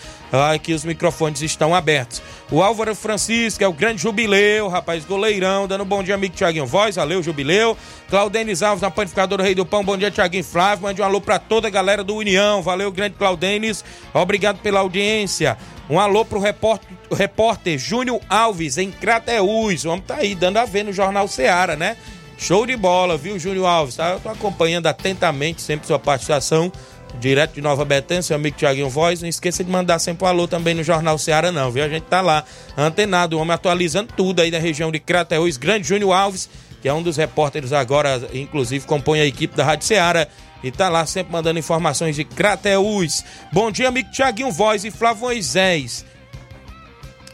[0.53, 2.21] aqui os microfones estão abertos.
[2.51, 6.67] O Álvaro Francisco é o grande jubileu, rapaz, goleirão, dando um bom dia, amigo Tiaguinho
[6.67, 7.75] Voz, valeu, jubileu.
[8.07, 11.39] Claudenis Alves, na panificadora Rei do Pão, bom dia, Tiaguinho Flávio, mande um alô pra
[11.39, 15.57] toda a galera do União, valeu, grande Claudenis, obrigado pela audiência.
[15.89, 20.65] Um alô pro repórter, repórter Júnior Alves, em Crateús, o homem tá aí, dando a
[20.65, 21.97] ver no Jornal Seara, né?
[22.37, 23.95] Show de bola, viu, Júnior Alves?
[23.95, 24.11] Tá?
[24.11, 26.71] Eu tô acompanhando atentamente sempre sua participação
[27.19, 29.21] direto de Nova Betânia, seu amigo Tiaguinho Voz.
[29.21, 31.83] Não esqueça de mandar sempre um alô também no Jornal Seara, não, viu?
[31.83, 32.43] A gente tá lá,
[32.77, 35.57] antenado, o homem atualizando tudo aí da região de Crateús.
[35.57, 36.49] Grande Júnior Alves,
[36.81, 40.29] que é um dos repórteres agora, inclusive compõe a equipe da Rádio Seara.
[40.63, 43.23] E tá lá sempre mandando informações de Crateús.
[43.51, 46.03] Bom dia, amigo Tiaguinho Voz e Flávio Moisés.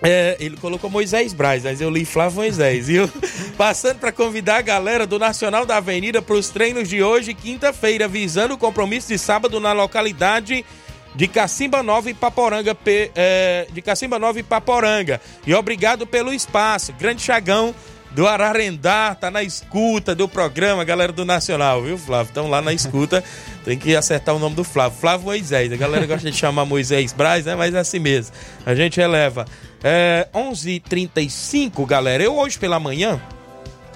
[0.02, 3.10] É, ele colocou Moisés Braz, mas eu li Flávio Moisés, viu?
[3.58, 8.08] Passando para convidar a galera do Nacional da Avenida para os treinos de hoje, quinta-feira,
[8.08, 10.66] visando o compromisso de sábado na localidade
[11.16, 12.76] de Cacimba Nova e Paporanga,
[13.16, 15.22] é, de Cacimba Nova e Paporanga.
[15.46, 16.92] E obrigado pelo espaço.
[16.94, 17.74] Grande Chagão
[18.14, 22.30] do Ararendá, tá na escuta do programa, galera do Nacional, viu, Flávio?
[22.30, 23.24] Estão lá na escuta.
[23.66, 25.00] Tem que acertar o nome do Flávio.
[25.00, 25.72] Flávio Moisés.
[25.72, 27.56] A galera gosta de chamar Moisés Braz, né?
[27.56, 28.36] Mas é assim mesmo.
[28.66, 29.46] A gente eleva.
[29.84, 32.22] É, 11h35, galera.
[32.22, 33.20] Eu hoje pela manhã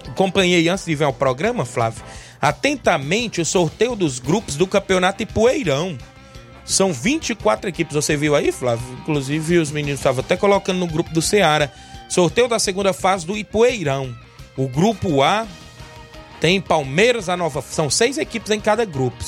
[0.07, 2.03] acompanhei antes de ver o programa, Flávio,
[2.41, 5.97] atentamente o sorteio dos grupos do Campeonato Ipueirão.
[6.65, 8.85] São 24 equipes, você viu aí, Flávio?
[9.01, 11.71] Inclusive os meninos estavam até colocando no grupo do Ceará.
[12.07, 14.15] Sorteio da segunda fase do Ipueirão.
[14.55, 15.45] O grupo A
[16.39, 17.61] tem Palmeiras, a nova.
[17.61, 19.23] São seis equipes em cada grupo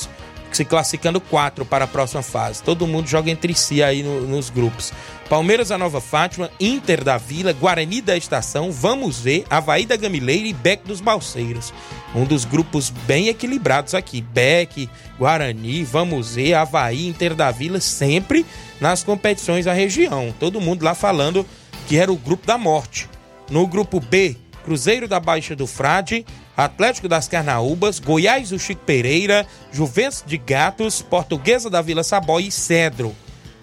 [0.52, 2.62] se classificando quatro para a próxima fase.
[2.62, 4.92] Todo mundo joga entre si aí no, nos grupos.
[5.28, 10.48] Palmeiras, a Nova Fátima, Inter da Vila, Guarani da Estação, Vamos Ver, Havaí da Gamileira
[10.48, 11.72] e Beck dos Balseiros.
[12.14, 14.20] Um dos grupos bem equilibrados aqui.
[14.20, 18.44] Beck, Guarani, Vamos Ver, Havaí, Inter da Vila, sempre
[18.80, 20.34] nas competições da região.
[20.40, 21.46] Todo mundo lá falando
[21.90, 23.10] que era o grupo da morte.
[23.50, 26.24] No grupo B, Cruzeiro da Baixa do Frade,
[26.56, 32.52] Atlético das Carnaúbas, Goiás do Chico Pereira, Juventus de Gatos, Portuguesa da Vila Sabói e
[32.52, 33.12] Cedro.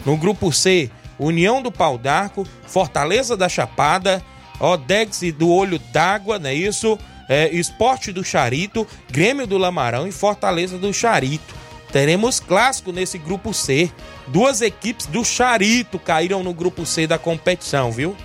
[0.06, 4.22] No grupo C, União do Pau d'Arco, Fortaleza da Chapada,
[4.60, 7.00] Odex do Olho d'Água, não é isso?
[7.30, 11.56] É, Esporte do Charito, Grêmio do Lamarão e Fortaleza do Charito.
[11.92, 13.92] Teremos clássico nesse grupo C.
[14.28, 18.16] Duas equipes do Charito caíram no grupo C da competição, viu?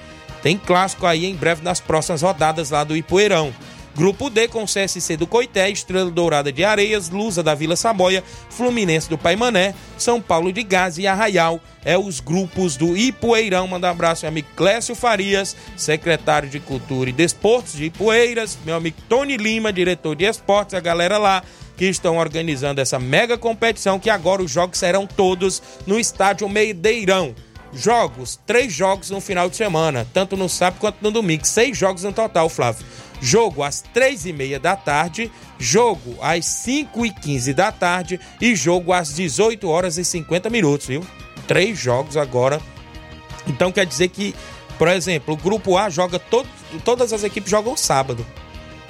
[0.42, 3.55] Tem clássico aí em breve nas próximas rodadas lá do Ipueirão.
[3.94, 9.09] Grupo D com CSC do Coité, Estrela Dourada de Areias, Lusa da Vila Saboia, Fluminense
[9.09, 11.61] do Paimané, São Paulo de Gás e Arraial.
[11.85, 13.68] É os grupos do Ipueirão.
[13.68, 18.77] Manda um abraço, meu amigo Clécio Farias, secretário de Cultura e Desportos de Ipueiras, meu
[18.77, 21.42] amigo Tony Lima, diretor de esportes, a galera lá
[21.83, 27.35] que estão organizando essa mega competição que agora os jogos serão todos no estádio Meideirão
[27.73, 32.05] jogos, três jogos no final de semana, tanto no sábado quanto no domingo, seis jogos
[32.05, 32.87] no total, Flávio.
[33.21, 38.55] Jogo às três e meia da tarde, jogo às cinco e quinze da tarde e
[38.55, 41.05] jogo às 18 horas e 50 minutos, viu?
[41.49, 42.61] Três jogos agora.
[43.45, 44.37] Então quer dizer que,
[44.79, 46.49] por exemplo, o grupo A joga todo,
[46.85, 48.25] todas as equipes jogam sábado.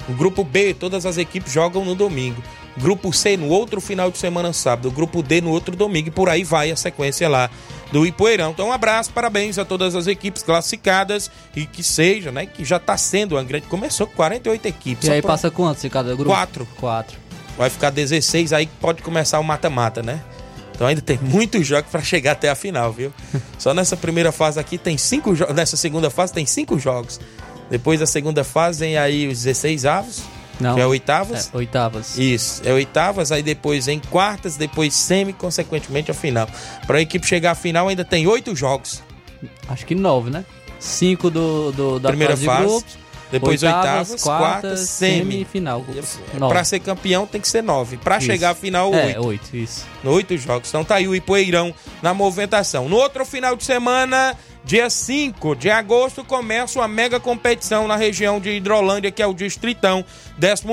[0.07, 2.43] O grupo B, todas as equipes jogam no domingo.
[2.77, 4.89] Grupo C no outro final de semana sábado.
[4.89, 6.07] Grupo D no outro domingo.
[6.07, 7.49] E por aí vai a sequência lá
[7.91, 8.51] do Ipueirão.
[8.51, 12.45] Então, um abraço, parabéns a todas as equipes classificadas e que seja, né?
[12.45, 13.67] Que já está sendo uma grande.
[13.67, 15.07] Começou com 48 equipes.
[15.07, 16.31] E aí passa quantos em cada grupo?
[16.31, 16.67] Quatro.
[16.77, 17.17] Quatro.
[17.57, 20.21] Vai ficar 16, aí pode começar o mata-mata, né?
[20.73, 23.13] Então ainda tem muitos jogos para chegar até a final, viu?
[23.59, 25.55] Só nessa primeira fase aqui tem cinco jogos.
[25.55, 27.19] Nessa segunda fase tem cinco jogos.
[27.69, 30.23] Depois da segunda fase tem aí os 16 avos.
[30.59, 30.75] Não.
[30.75, 31.51] Que é oitavas?
[31.53, 32.17] É, oitavas.
[32.17, 36.47] Isso, é oitavas, aí depois em quartas, depois semi, consequentemente a final.
[36.85, 39.01] Para a equipe chegar à final ainda tem oito jogos.
[39.67, 40.45] Acho que nove, né?
[40.79, 42.97] Cinco do, do da primeira fase, fase grupos,
[43.31, 45.83] depois oitavas, oitavas quartas, quartas, semi e final.
[46.47, 47.97] Para ser campeão tem que ser nove.
[47.97, 49.25] Para chegar à final, é, oito.
[49.25, 49.85] Oito, isso.
[50.03, 50.69] Oito jogos.
[50.69, 52.87] Então tá aí o Ipoeirão na movimentação.
[52.87, 58.39] No outro final de semana Dia 5 de agosto começa uma mega competição na região
[58.39, 60.05] de Hidrolândia, que é o Distritão,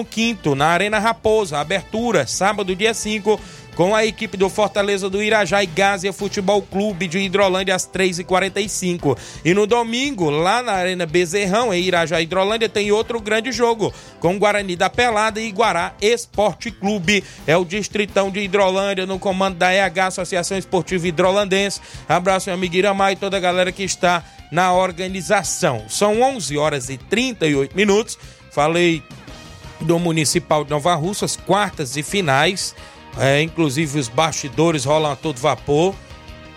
[0.08, 1.58] 15 na Arena Raposa.
[1.58, 3.40] Abertura, sábado, dia 5,
[3.74, 9.16] com a equipe do Fortaleza do Irajá e Gásia Futebol Clube de Hidrolândia às 3h45.
[9.44, 14.38] E no domingo, lá na Arena Bezerrão, em Irajá Hidrolândia, tem outro grande jogo, com
[14.38, 17.24] Guarani da Pelada e Guará Esporte Clube.
[17.46, 21.80] É o Distritão de Hidrolândia, no comando da EH, Associação Esportiva Hidrolandense.
[22.08, 25.84] Abraço, meu amigo Iramar e toda a galera que está na organização.
[25.88, 28.18] São 11 horas e 38 minutos.
[28.50, 29.02] Falei
[29.80, 32.74] do Municipal de Nova Russas, quartas e finais.
[33.18, 35.94] É, inclusive os bastidores rolam a todo vapor.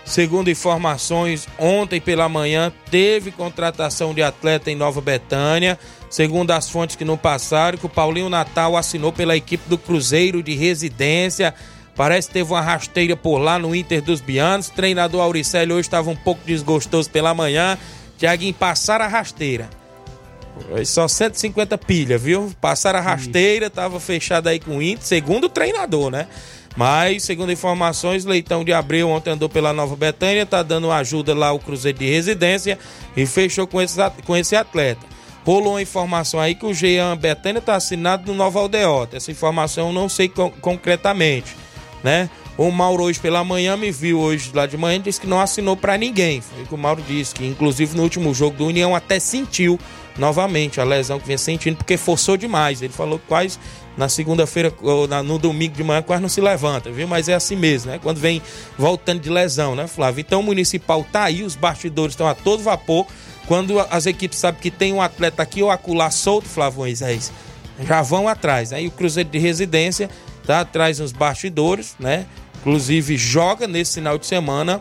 [0.04, 5.78] Segundo informações, ontem pela manhã teve contratação de atleta em Nova Betânia.
[6.10, 10.42] Segundo as fontes que não passaram, que o Paulinho Natal assinou pela equipe do Cruzeiro
[10.42, 11.54] de Residência.
[11.96, 14.68] Parece que teve uma rasteira por lá no Inter dos Bianos.
[14.68, 17.78] Treinador Auricélio hoje estava um pouco desgostoso pela manhã.
[18.18, 19.70] Tiaguinho, passar a rasteira.
[20.84, 22.52] Só 150 pilha, viu?
[22.60, 26.28] Passaram a rasteira, tava fechado aí com o Inter, segundo o treinador, né?
[26.76, 31.48] Mas, segundo informações, Leitão de Abreu ontem andou pela Nova Betânia, tá dando ajuda lá
[31.48, 32.78] ao Cruzeiro de Residência
[33.16, 35.06] e fechou com esse, com esse atleta.
[35.44, 39.16] Rolou uma informação aí que o Jean Betânia tá assinado no Nova Aldeota.
[39.16, 41.54] Essa informação eu não sei con concretamente,
[42.02, 42.30] né?
[42.56, 45.76] O Mauro hoje pela manhã me viu hoje lá de manhã disse que não assinou
[45.76, 46.40] para ninguém.
[46.40, 49.78] Foi o que o Mauro disse, que inclusive no último jogo do União até sentiu
[50.18, 52.82] novamente a lesão que vinha sentindo, porque forçou demais.
[52.82, 53.58] Ele falou quase
[53.96, 57.06] na segunda-feira ou no domingo de manhã quase não se levanta, viu?
[57.06, 58.00] Mas é assim mesmo, né?
[58.02, 58.42] Quando vem
[58.76, 60.20] voltando de lesão, né, Flávio?
[60.20, 63.06] Então o Municipal tá aí, os bastidores estão a todo vapor.
[63.46, 67.30] Quando as equipes sabem que tem um atleta aqui ou acolá solto, Flávio Moisés,
[67.80, 68.72] já vão atrás.
[68.72, 68.88] Aí né?
[68.88, 70.08] o Cruzeiro de Residência
[70.46, 72.26] tá atrás nos bastidores, né?
[72.60, 74.80] Inclusive joga nesse final de semana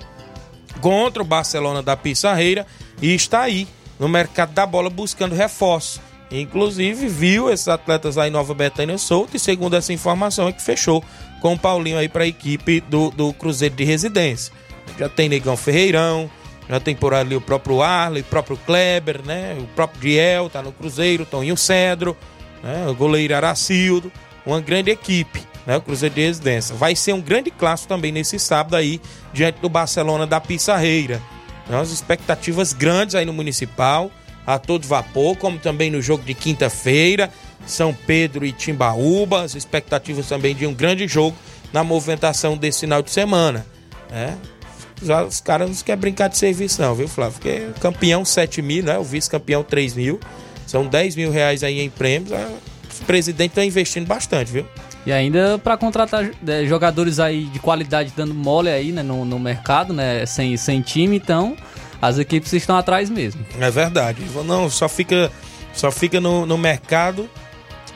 [0.80, 2.66] contra o Barcelona da Pissarreira
[3.02, 3.68] e está aí
[4.04, 6.02] no mercado da bola buscando reforço.
[6.30, 10.62] Inclusive viu esses atletas aí em Nova Betânia solto e segundo essa informação é que
[10.62, 11.02] fechou
[11.42, 14.54] com o Paulinho aí para a equipe do, do Cruzeiro de Residência.
[15.00, 16.30] Já tem Negão Ferreirão,
[16.68, 19.56] já tem por ali o próprio Arley, o próprio Kleber, né?
[19.58, 22.18] O próprio Diel tá no Cruzeiro, Toninho Cedro,
[22.62, 22.86] né?
[22.90, 24.12] o goleiro Aracildo,
[24.46, 26.76] uma grande equipe né, o Cruzeiro de Residência.
[26.76, 29.00] Vai ser um grande clássico também nesse sábado aí,
[29.32, 31.22] diante do Barcelona da Pissarreira.
[31.68, 34.12] Né, as expectativas grandes aí no Municipal,
[34.46, 37.32] a todo vapor, como também no jogo de quinta-feira,
[37.66, 41.36] São Pedro e Timbaúba, as expectativas também de um grande jogo
[41.72, 43.66] na movimentação desse final de semana.
[44.10, 44.38] Né?
[45.28, 47.40] Os caras não querem brincar de serviço não, viu, Flávio?
[47.40, 48.98] Porque campeão 7 mil, né?
[48.98, 50.20] o vice-campeão 3 mil,
[50.68, 52.32] são 10 mil reais aí em prêmios,
[52.92, 54.66] os presidentes estão investindo bastante, viu?
[55.06, 59.38] E ainda para contratar é, jogadores aí de qualidade dando mole aí, né, no, no
[59.38, 61.58] mercado, né, sem, sem time, então
[62.02, 63.46] as equipes estão atrás mesmo.
[63.60, 64.22] É verdade.
[64.46, 65.32] Não, só fica,
[65.74, 67.30] só fica no, no mercado,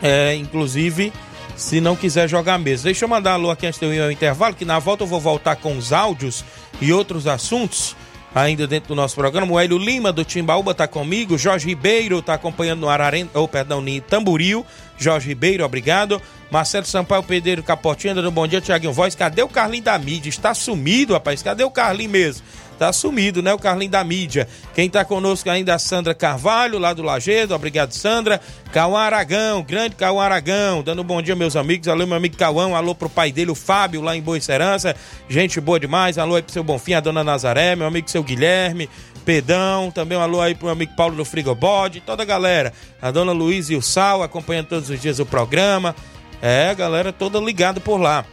[0.02, 1.14] é, inclusive
[1.56, 2.86] se não quiser jogar mesmo.
[2.86, 5.08] Deixa eu mandar alô aqui antes de eu ir ao intervalo, que na volta eu
[5.08, 6.46] vou voltar com os áudios
[6.80, 7.96] e outros assuntos
[8.34, 9.52] ainda dentro do nosso programa.
[9.52, 13.48] O Hélio Lima do Timbaúba está comigo, Jorge Ribeiro está acompanhando no Ararenda, ou oh,
[13.48, 14.66] perdão, no Tamburil.
[14.98, 16.22] Jorge Ribeiro, obrigado.
[16.50, 19.16] Marcelo Sampaio Pedreiro Capotinho, dando bom dia, Tiaguinho Voz.
[19.16, 20.30] Cadê o Carlinho da mídia?
[20.30, 21.44] Está sumido, rapaz.
[21.44, 22.44] Cadê o Carlinho mesmo?
[22.78, 23.54] Tá sumido, né?
[23.54, 24.48] O Carlinho da mídia.
[24.76, 27.56] Quem tá conosco ainda é a Sandra Carvalho, lá do Lagedo.
[27.56, 28.40] Obrigado, Sandra.
[28.72, 30.84] Cauã Aragão, grande Cauã Aragão.
[30.84, 31.88] Dando um bom dia, meus amigos.
[31.88, 32.76] Alô, meu amigo Cauã.
[32.76, 34.96] Alô pro pai dele, o Fábio, lá em Boa Serança.
[35.28, 36.18] Gente boa demais.
[36.18, 38.90] Alô aí pro seu Bonfim, a dona Nazaré, meu amigo seu Guilherme.
[39.26, 42.72] Pedão, também um alô aí pro meu amigo Paulo do Frigobode, toda a galera.
[43.02, 45.94] A dona Luiz e o Sal acompanhando todos os dias o programa.
[46.42, 48.24] É, galera toda ligada por lá.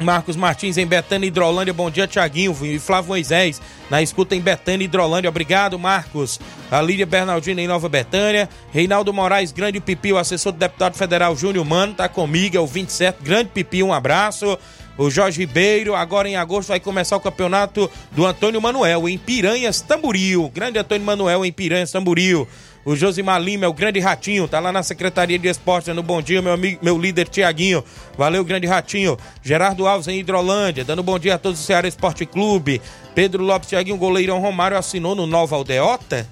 [0.00, 4.84] Marcos Martins em Betânia Hidrolândia, bom dia Tiaguinho e Flávio Moisés na escuta em Betânia
[4.84, 6.38] Hidrolândia, obrigado Marcos.
[6.70, 11.36] A Lídia Bernardina em Nova Betânia, Reinaldo Moraes, grande pipi, o assessor do deputado federal
[11.36, 14.58] Júnior Mano, tá comigo, é o 27, grande pipi, um abraço.
[14.98, 19.82] O Jorge Ribeiro, agora em agosto vai começar o campeonato do Antônio Manuel em Piranhas,
[19.82, 20.50] Tamburil.
[20.54, 22.48] Grande Antônio Manuel em Piranhas, Tamburil.
[22.86, 26.22] O Josimar Lima é o grande ratinho, tá lá na Secretaria de Esporte, no bom
[26.22, 27.82] dia, meu amigo, meu líder Tiaguinho.
[28.16, 29.18] Valeu, grande ratinho.
[29.42, 32.80] Gerardo Alves em Hidrolândia, dando bom dia a todos do Ceará Esporte Clube.
[33.12, 36.28] Pedro Lopes Tiaguinho, goleirão Romário assinou no Nova Aldeota?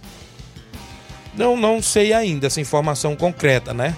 [1.36, 3.96] Não, não sei ainda essa informação concreta, né?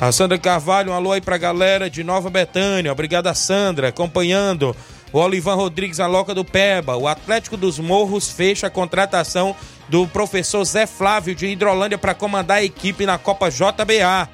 [0.00, 2.90] A Sandra Carvalho, um alô aí pra galera de Nova Betânia.
[2.90, 4.74] Obrigado a Sandra, acompanhando.
[5.12, 6.96] O Olivan Rodrigues, a Loca do Peba.
[6.96, 9.54] O Atlético dos Morros fecha a contratação
[9.88, 14.28] do professor Zé Flávio de Hidrolândia para comandar a equipe na Copa JBA.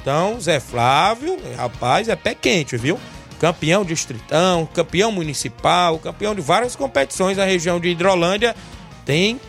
[0.00, 2.98] Então, Zé Flávio, rapaz, é pé quente, viu?
[3.38, 8.54] Campeão distritão, campeão municipal, campeão de várias competições na região de Hidrolândia.
[9.04, 9.40] Tem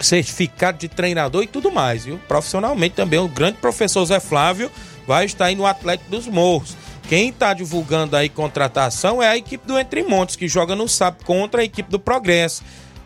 [0.00, 2.20] certificado de treinador e tudo mais, viu?
[2.26, 4.70] Profissionalmente também, o grande professor Zé Flávio
[5.06, 6.76] vai estar aí no Atlético dos Morros.
[7.08, 11.24] Quem está divulgando aí contratação é a equipe do Entre Montes, que joga no sábado
[11.24, 12.62] contra a equipe do Progresso.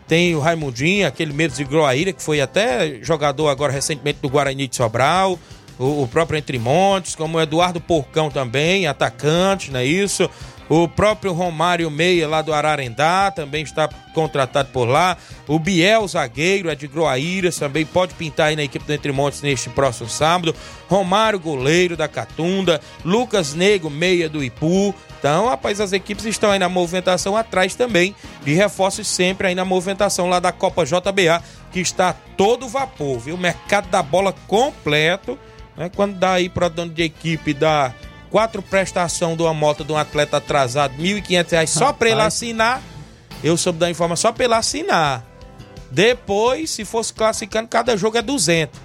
[0.09, 4.67] Tem o Raimundinho, aquele medo de Groaíra, que foi até jogador agora recentemente do Guarani
[4.67, 5.37] de Sobral.
[5.77, 10.27] o, o próprio Entre Montes, como o Eduardo Porcão também, atacante, não é isso?
[10.69, 15.17] O próprio Romário Meia, lá do Ararendá, também está contratado por lá.
[15.47, 19.41] O Biel, zagueiro, é de Groaíras, também pode pintar aí na equipe do Entre Montes
[19.41, 20.53] neste próximo sábado.
[20.87, 22.79] Romário, goleiro da Catunda.
[23.03, 24.93] Lucas Nego, meia do Ipu.
[25.17, 28.15] Então, rapaz, as equipes estão aí na movimentação atrás também
[28.45, 33.37] de reforços sempre aí na movimentação lá da Copa JBA, que está todo vapor, viu?
[33.37, 35.37] Mercado da bola completo.
[35.75, 35.89] Né?
[35.95, 37.93] Quando dá aí para dono de equipe, dá
[38.29, 42.81] quatro prestação de uma moto de um atleta atrasado, R$ 1.500 só para ele assinar.
[43.43, 45.23] Eu soube da informação só para ele assinar.
[45.91, 48.79] Depois, se fosse classificando, cada jogo é 200.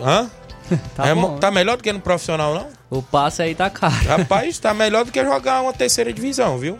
[0.00, 0.30] Hã?
[0.94, 1.38] Tá, é, bom.
[1.38, 2.68] tá melhor do que no profissional, não?
[2.90, 4.06] O passe aí tá caro.
[4.06, 6.76] Rapaz, tá melhor do que jogar uma terceira divisão, viu?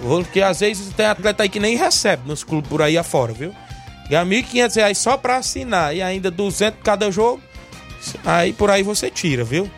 [0.00, 3.54] Porque às vezes tem atleta aí que nem recebe nos clubes por aí afora, viu?
[4.08, 7.42] Ganha R$ 1.500 só pra assinar e ainda 200 cada jogo.
[8.24, 9.70] Aí por aí você tira, viu?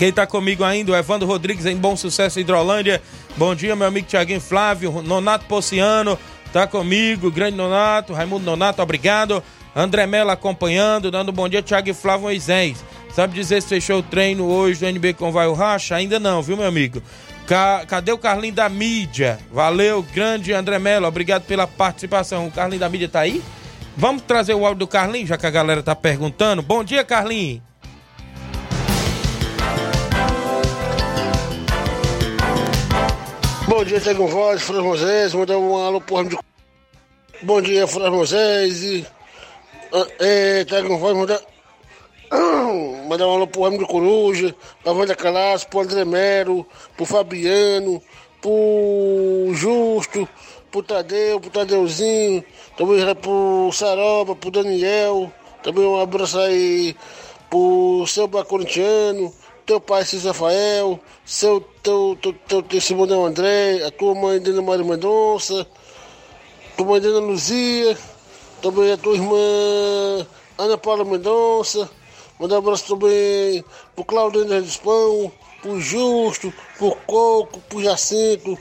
[0.00, 3.02] Quem tá comigo ainda, o Evandro Rodrigues em Bom Sucesso Hidrolândia.
[3.36, 6.18] Bom dia, meu amigo Tiaguinho Flávio, Nonato Pociano,
[6.54, 9.42] tá comigo, grande Nonato, Raimundo Nonato, obrigado.
[9.76, 12.82] André Mello acompanhando, dando bom dia, Thiago Flávio Moisés.
[13.12, 15.96] Sabe dizer se fechou o treino hoje do NB com Vai o Racha?
[15.96, 17.02] Ainda não, viu, meu amigo?
[17.46, 19.38] Ca cadê o Carlinho da mídia?
[19.52, 22.46] Valeu, grande André Mello, obrigado pela participação.
[22.46, 23.42] O Carlinho da mídia tá aí?
[23.98, 26.62] Vamos trazer o áudio do Carlinho, já que a galera tá perguntando.
[26.62, 27.62] Bom dia, Carlinho.
[33.70, 36.36] Bom dia, Tiago Voz, Fran Moisés, mandar um alô pro de...
[37.40, 39.06] Bom dia, Fran Moisés e...
[40.18, 40.64] É,
[40.98, 41.40] Voz, mandar...
[43.06, 44.52] Mandar um alô pro Ramo de Coruja,
[44.82, 46.66] pra Wanda Calaço, pro André Mero,
[46.96, 48.02] pro Fabiano,
[48.42, 50.28] pro Justo,
[50.72, 52.44] pro Tadeu, pro Tadeuzinho,
[52.76, 56.96] também pro Saroba, pro Daniel, também um abraço aí
[57.48, 59.32] pro seu Bacorintiano,
[59.70, 64.60] teu pai Cis Rafael, seu teu, teu, teu, teu Simonão André, a tua mãe Dona
[64.60, 65.64] Maria Mendonça,
[66.76, 67.96] tua mãe Dona Luzia,
[68.60, 70.26] também a tua irmã
[70.58, 71.88] Ana Paula Mendonça,
[72.36, 73.64] mandar um abraço também
[73.94, 75.30] pro Claudinho dos Pão,
[75.62, 78.58] pro Justo, pro Coco, pro Jacinto,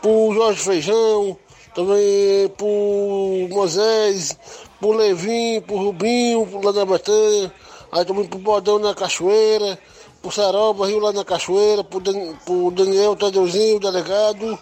[0.00, 1.36] pro Jorge Feijão,
[1.74, 4.38] também pro Moisés,
[4.78, 7.52] pro Levin, pro Rubinho, pro lá da Batanha,
[7.90, 9.76] aí também pro Bodão na Cachoeira,
[10.24, 14.58] pro Saroba, Rio lá na Cachoeira, pro, Dan, pro Daniel Tadeuzinho, delegado,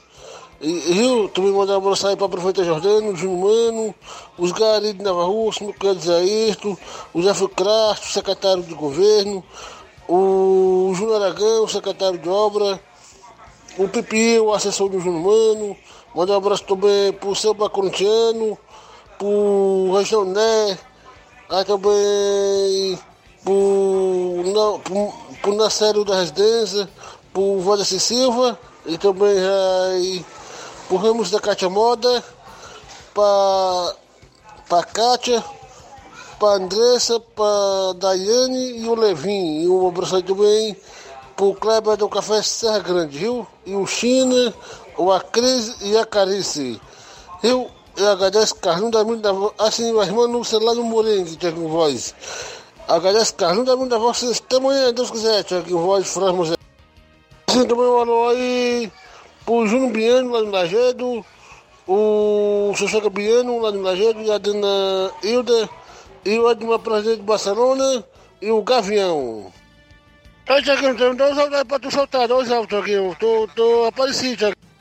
[0.61, 3.95] e, Rio, também mandar um abraço aí pra Prefeita Jordano, Júnior Mano,
[4.37, 6.79] os Gari de Nova Rússia, o Clédio Zairto,
[7.15, 9.45] o Zé Crasto, secretário de governo,
[10.09, 12.81] o Júnior Aragão, secretário de obra,
[13.79, 15.77] o Pipi, o assessor do Júnior Mano,
[16.13, 18.59] mandar um abraço também pro seu Bacorintiano,
[19.17, 20.79] pro Região Né,
[21.49, 22.99] aí também
[23.45, 26.89] pro, não, Nacério da Residência,
[27.33, 29.37] pro Valdeci Silva, e também
[29.91, 30.25] aí
[30.89, 32.23] pro Ramos da Cátia Moda,
[33.15, 35.43] pra Kátia,
[36.39, 39.63] pra Andressa, pra Daiane e o Levin.
[39.63, 40.77] E um abraço aí também
[41.37, 43.47] pro Kleber do Café Serra Grande, viu?
[43.65, 44.53] E o China,
[44.97, 46.81] o Acris e a Carice.
[47.43, 52.15] Eu, eu agradeço Carlinho da Voz, assim, a irmã no celular no Morengue, Tiago Voz.
[52.89, 56.57] Agradeço Carlinho da Minha da Voz, até amanhã, Deus quiser, Tiago Voz, Fran José.
[57.47, 58.91] Também um alô aí
[59.45, 61.25] pro Júnior Biano lá no Lagedo,
[61.87, 65.69] o Sossega Biano lá no Lagedo, e a dona Hilda,
[66.25, 68.05] e o Edmar Presidente de Barcelona,
[68.41, 69.53] e o Gavião.
[70.51, 74.72] Oi, Tiaguinho, tem dois áudios pra tu soltar, dois áudios, Tiaguinho, tô, tô aparecido, Tiaguinho.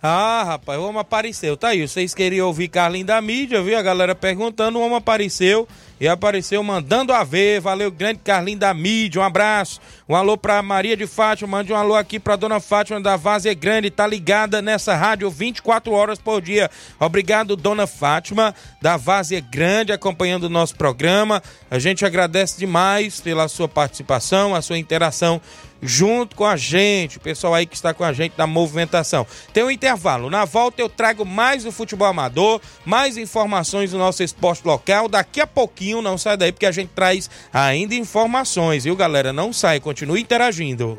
[0.00, 1.56] Ah, rapaz, o homem apareceu.
[1.56, 3.76] Tá aí, vocês queriam ouvir Carlinho da mídia, viu?
[3.76, 5.66] A galera perguntando, o homem apareceu
[6.00, 7.60] e apareceu mandando a ver.
[7.60, 9.80] Valeu, grande Carlinho da mídia, um abraço.
[10.08, 13.52] Um alô pra Maria de Fátima, mande um alô aqui pra Dona Fátima da Vazia
[13.54, 16.70] Grande, tá ligada nessa rádio 24 horas por dia.
[17.00, 21.42] Obrigado, Dona Fátima da Vazia Grande, acompanhando o nosso programa.
[21.68, 25.40] A gente agradece demais pela sua participação, a sua interação
[25.82, 29.26] junto com a gente, o pessoal aí que está com a gente na movimentação.
[29.52, 30.30] Tem um intervalo.
[30.30, 35.08] Na volta eu trago mais o futebol amador, mais informações do nosso esporte local.
[35.08, 39.32] Daqui a pouquinho, não sai daí, porque a gente traz ainda informações, viu, galera?
[39.32, 40.98] Não sai, continue interagindo.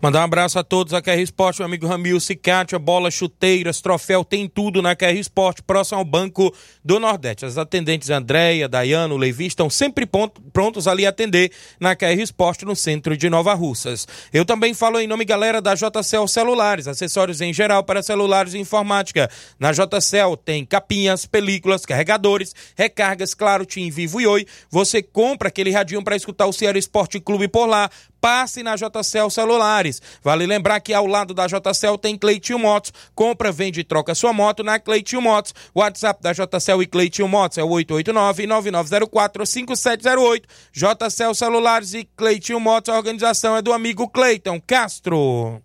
[0.00, 4.24] Mandar um abraço a todos a QR Esporte, meu amigo Ramil, Cicatia, bola, chuteiras, troféu,
[4.24, 7.44] tem tudo na QR Esporte, próximo ao Banco do Nordeste.
[7.44, 10.08] As atendentes Andréia, Dayano, Levi estão sempre
[10.52, 14.06] prontos ali atender na QR Esporte, no centro de Nova Russas.
[14.32, 18.58] Eu também falo em nome, galera, da JCL Celulares, acessórios em geral para celulares e
[18.58, 19.28] informática.
[19.58, 24.46] Na JCL tem capinhas, películas, carregadores, recargas, claro, Tim Vivo e Oi.
[24.70, 27.90] Você compra aquele radinho para escutar o Ceará Esporte Clube por lá
[28.20, 30.00] passe na JCL Celulares.
[30.22, 32.92] Vale lembrar que ao lado da JCL tem Cleitinho Motos.
[33.14, 35.54] Compra, vende e troca sua moto na Cleitinho Motos.
[35.74, 40.44] WhatsApp da JCL e Cleitinho Motos é o 889-9904-5708.
[40.72, 45.62] JCL Celulares e Cleitinho Motos, a organização é do amigo Cleiton Castro.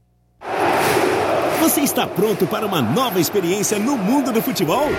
[1.64, 4.90] Você está pronto para uma nova experiência no mundo do futebol?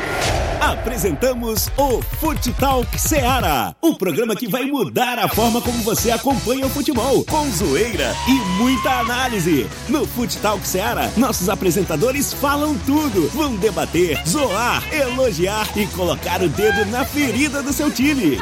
[0.59, 6.65] Apresentamos o Fute Talk Seara, o programa que vai mudar a forma como você acompanha
[6.65, 9.69] o futebol, com zoeira e muita análise.
[9.91, 16.49] No Fute Talk Seara, nossos apresentadores falam tudo, vão debater, zoar, elogiar e colocar o
[16.49, 18.39] dedo na ferida do seu time.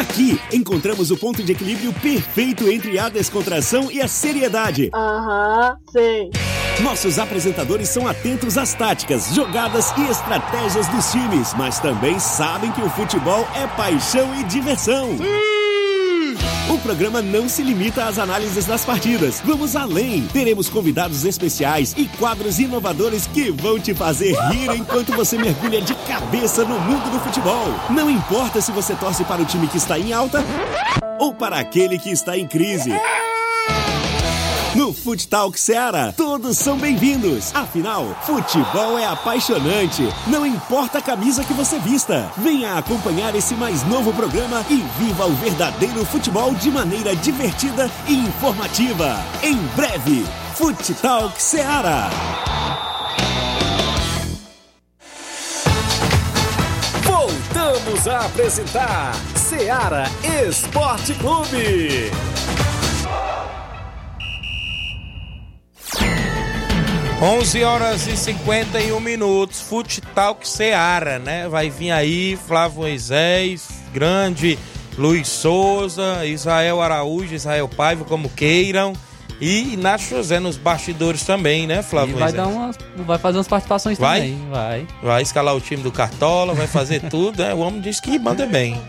[0.00, 4.88] Aqui encontramos o ponto de equilíbrio perfeito entre a descontração e a seriedade.
[4.94, 6.30] Aham, sei.
[6.80, 12.80] Nossos apresentadores são atentos às táticas, jogadas e estratégias dos times, mas também sabem que
[12.80, 15.18] o futebol é paixão e diversão.
[16.70, 19.42] O programa não se limita às análises das partidas.
[19.44, 20.22] Vamos além.
[20.28, 25.92] Teremos convidados especiais e quadros inovadores que vão te fazer rir enquanto você mergulha de
[26.06, 27.66] cabeça no mundo do futebol.
[27.90, 30.44] Não importa se você torce para o time que está em alta
[31.18, 32.92] ou para aquele que está em crise.
[34.74, 37.52] No Fute Talk Ceará, todos são bem-vindos.
[37.52, 40.02] Afinal, futebol é apaixonante.
[40.28, 42.30] Não importa a camisa que você vista.
[42.36, 48.14] Venha acompanhar esse mais novo programa e viva o verdadeiro futebol de maneira divertida e
[48.14, 49.16] informativa.
[49.42, 52.08] Em breve, Fute Talk Ceará.
[57.02, 60.04] Voltamos a apresentar Ceará
[60.46, 62.39] Esporte Clube.
[67.22, 71.46] 11 horas e 51 minutos, Fute Talk Seara, né?
[71.50, 74.58] Vai vir aí Flávio Moisés, grande
[74.96, 78.94] Luiz Souza, Israel Araújo, Israel Paiva, como queiram.
[79.38, 82.16] E Inácio José nos bastidores também, né, Flávio?
[82.16, 84.20] E vai, dar umas, vai fazer umas participações vai?
[84.20, 84.48] também.
[84.50, 84.86] Vai.
[85.02, 87.52] Vai escalar o time do Cartola, vai fazer tudo, né?
[87.52, 88.80] O homem diz que manda bem.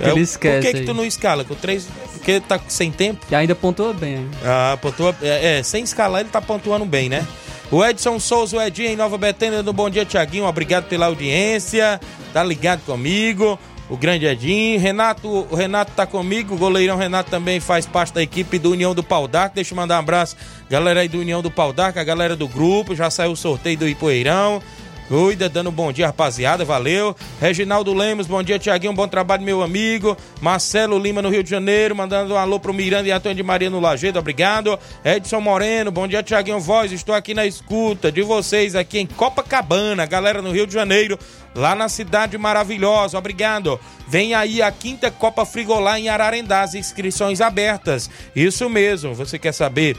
[0.00, 0.66] É, Ele esquece.
[0.66, 1.44] Por que, que tu não escala?
[1.44, 1.86] Com três.
[2.12, 3.24] Porque tá sem tempo?
[3.30, 4.16] E ainda pontua bem.
[4.16, 4.30] Hein?
[4.44, 5.14] Ah, pontua.
[5.22, 7.26] É, é, sem escalar ele tá pontuando bem, né?
[7.70, 12.00] O Edson Souza, o Edinho em Nova Betânia do Bom Dia Tiaguinho, obrigado pela audiência,
[12.32, 13.58] tá ligado comigo.
[13.88, 18.22] O grande Edinho, Renato, o Renato tá comigo, o goleirão Renato também faz parte da
[18.22, 19.56] equipe do União do Pau d'Arco.
[19.56, 20.36] Deixa eu mandar um abraço,
[20.70, 23.76] galera aí do União do Pau d'Arco, a galera do grupo, já saiu o sorteio
[23.76, 24.62] do Ipoeirão.
[25.08, 26.64] Cuida, dando um bom dia, rapaziada.
[26.64, 27.14] Valeu.
[27.40, 28.92] Reginaldo Lemos, bom dia, Tiaguinho.
[28.94, 30.16] Bom trabalho, meu amigo.
[30.40, 33.68] Marcelo Lima, no Rio de Janeiro, mandando um alô pro Miranda e Antônio de Maria
[33.68, 34.18] no Lagedo.
[34.18, 34.78] Obrigado.
[35.04, 36.90] Edson Moreno, bom dia, Tiaguinho Voz.
[36.90, 41.18] Estou aqui na escuta de vocês aqui em Copacabana, galera no Rio de Janeiro,
[41.54, 43.18] lá na cidade maravilhosa.
[43.18, 43.78] Obrigado.
[44.08, 48.08] Vem aí a quinta Copa Frigolá em Ararendá, as inscrições abertas.
[48.34, 49.14] Isso mesmo.
[49.14, 49.96] Você quer saber?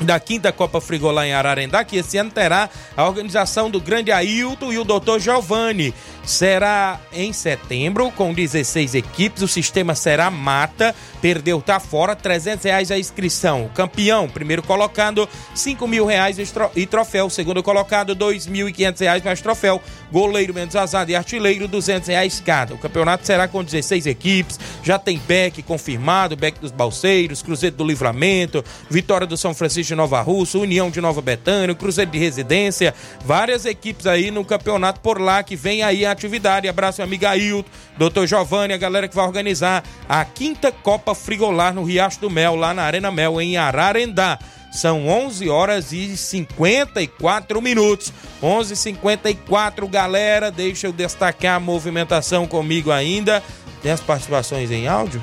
[0.00, 4.72] Da quinta Copa Frigolá em Ararendá, que esse ano terá a organização do grande Ailton
[4.72, 5.94] e o doutor Giovanni.
[6.24, 12.90] Será em setembro, com 16 equipes, o sistema será mata, perdeu, tá fora, 300 reais
[12.90, 13.70] a inscrição.
[13.74, 16.38] Campeão, primeiro colocado, 5 mil reais
[16.74, 17.28] e troféu.
[17.28, 19.82] Segundo colocado, 2.500 reais mais troféu.
[20.10, 22.74] Goleiro menos azado e artilheiro, 200 reais cada.
[22.74, 27.84] O campeonato será com 16 equipes, já tem Beck confirmado, Beck dos Balseiros, Cruzeiro do
[27.84, 32.94] Livramento, Vitória do São Francisco de Nova Rússia, União de Nova Betânia, Cruzeiro de Residência,
[33.24, 36.68] várias equipes aí no campeonato por lá que vem aí a atividade.
[36.68, 41.74] Abraço, meu amigo Ailton, doutor Giovanni, a galera que vai organizar a quinta Copa Frigolar
[41.74, 44.38] no Riacho do Mel, lá na Arena Mel, em Ararendá.
[44.74, 48.12] São 11 horas e 54 minutos.
[48.42, 50.50] 11:54, galera.
[50.50, 53.40] Deixa eu destacar a movimentação comigo ainda.
[53.80, 55.22] Tem as participações em áudio?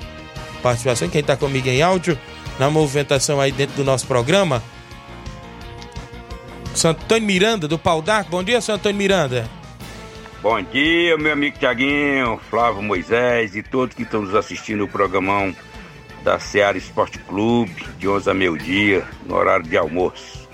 [0.63, 2.17] Participação, quem está comigo em áudio?
[2.57, 4.63] Na movimentação aí dentro do nosso programa.
[6.73, 8.31] Santo Antônio Miranda, do Pau d'Arco.
[8.31, 9.61] Bom dia, Santo Antônio Miranda.
[10.41, 15.55] Bom dia, meu amigo Tiaguinho, Flávio Moisés e todos que estão nos assistindo o programão
[16.23, 20.49] da Seara Esporte Clube, de 11 a meio-dia, no horário de almoço.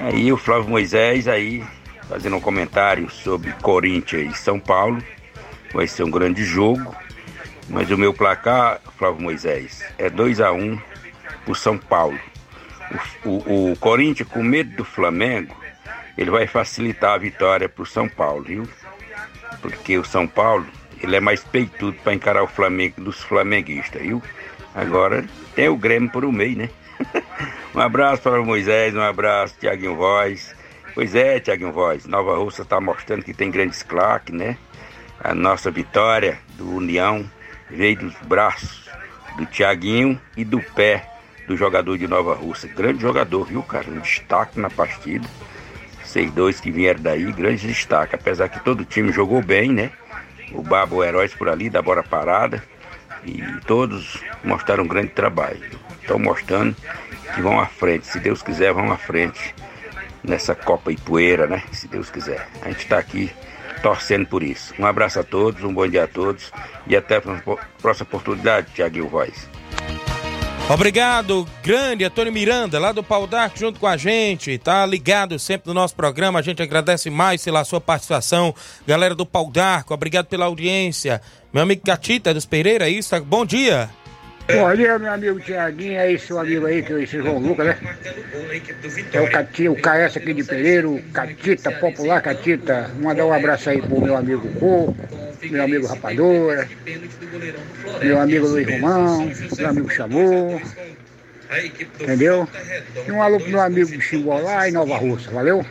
[0.00, 1.62] Aí o Flávio Moisés aí
[2.08, 5.00] fazendo um comentário sobre Corinthians e São Paulo.
[5.72, 6.96] Vai ser um grande jogo,
[7.68, 10.80] mas o meu placar, Flávio Moisés, é 2 a 1
[11.44, 12.18] pro São Paulo.
[13.24, 15.61] O, o, o Corinthians, com medo do Flamengo,
[16.16, 18.68] ele vai facilitar a vitória pro São Paulo, viu?
[19.60, 20.66] Porque o São Paulo
[21.02, 24.22] ele é mais peitudo para encarar o Flamengo dos flamenguistas, viu?
[24.74, 26.70] Agora tem o Grêmio por um meio, né?
[27.74, 30.54] um abraço para o Moisés, um abraço, Tiaguinho Voz.
[30.94, 34.56] Pois é, Tiaguinho Voz, Nova Rússia está mostrando que tem grandes claques, né?
[35.18, 37.24] A nossa vitória do União
[37.70, 38.90] veio dos braços
[39.36, 41.08] do Tiaguinho e do pé
[41.46, 42.68] do jogador de Nova Rússia.
[42.74, 43.88] Grande jogador, viu, cara?
[43.88, 45.26] Um destaque na partida.
[46.12, 48.14] Vocês dois que vieram daí, grande destaque.
[48.14, 49.90] Apesar que todo o time jogou bem, né?
[50.52, 52.62] o Babo Heróis por ali, da Bora Parada.
[53.24, 55.58] E todos mostraram um grande trabalho.
[56.02, 56.76] Estão mostrando
[57.34, 58.06] que vão à frente.
[58.06, 59.54] Se Deus quiser, vão à frente
[60.22, 61.62] nessa Copa Poeira, né?
[61.72, 62.46] Se Deus quiser.
[62.60, 63.32] A gente está aqui
[63.82, 64.74] torcendo por isso.
[64.78, 66.52] Um abraço a todos, um bom dia a todos
[66.86, 67.22] e até a
[67.80, 69.48] próxima oportunidade, Tiaguinho Voz.
[70.68, 75.68] Obrigado, grande Antônio Miranda, lá do Pau d'Arco, junto com a gente, tá ligado sempre
[75.68, 78.54] no nosso programa, a gente agradece mais pela sua participação,
[78.86, 81.20] galera do Pau d'Arco, obrigado pela audiência,
[81.52, 83.90] meu amigo Catita dos Pereira, é isso, bom dia.
[84.48, 87.66] Bom dia, meu amigo Tiaguinho, é esse seu amigo aí, que é esse João Lucas,
[87.66, 87.78] né?
[89.12, 93.70] É o Catita, o KS aqui de Pereira, o Catita, popular Catita, mandar um abraço
[93.70, 94.96] aí pro meu amigo Coco,
[95.42, 96.68] meu amigo Rapadora,
[98.02, 100.60] meu amigo Luiz Romão, meu amigo Chamou,
[102.00, 102.48] entendeu?
[103.06, 105.64] E um alô pro meu amigo Xingó lá em Nova Rússia, valeu?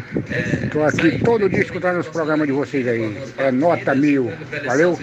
[0.71, 4.31] Tô aqui todo dia escutando os programas de vocês aí, é nota mil,
[4.65, 4.97] valeu?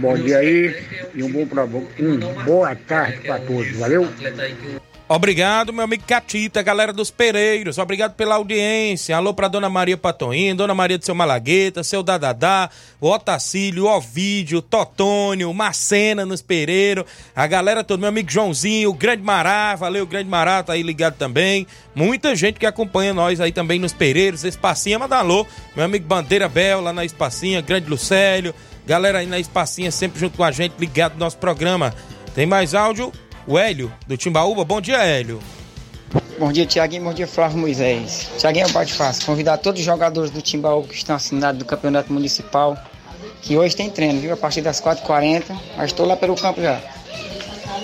[0.00, 0.74] Bom dia aí
[1.14, 4.08] e um bom programa, um boa tarde para todos, valeu?
[5.06, 7.76] Obrigado, meu amigo Catita, galera dos Pereiros.
[7.76, 9.14] Obrigado pela audiência.
[9.14, 12.70] Alô pra Dona Maria Patoim, Dona Maria do seu Malagueta, seu Dadadá,
[13.00, 17.04] o Otacílio, o Ovídio, Totônio, Macena nos Pereiros.
[17.34, 21.16] A galera toda, meu amigo Joãozinho, o Grande Mará, valeu, Grande Mará, tá aí ligado
[21.16, 21.66] também.
[21.92, 24.44] Muita gente que acompanha nós aí também nos Pereiros.
[24.44, 25.44] Espacinha, manda alô.
[25.74, 28.54] Meu amigo Bandeira Bel, lá na Espacinha, Grande Lucélio.
[28.90, 31.94] Galera aí na Espacinha, sempre junto com a gente, ligado no nosso programa.
[32.34, 33.12] Tem mais áudio?
[33.46, 34.64] o Hélio, do Timbaúba.
[34.64, 35.40] Bom dia, Hélio.
[36.40, 37.04] Bom dia, Tiaguinho.
[37.04, 38.28] Bom dia, Flávio Moisés.
[38.36, 39.24] Tiaguinho, é bate fácil.
[39.26, 42.76] Convidar todos os jogadores do Timbaúba que estão assinados do Campeonato Municipal,
[43.40, 44.32] que hoje tem treino, viu?
[44.32, 45.44] A partir das 4h40.
[45.76, 46.80] Mas estou lá pelo campo já.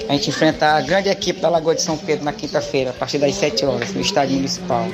[0.08, 3.18] A gente enfrenta a grande equipe da Lagoa de São Pedro na quinta-feira, a partir
[3.18, 4.88] das 7 horas, no Estádio Municipal.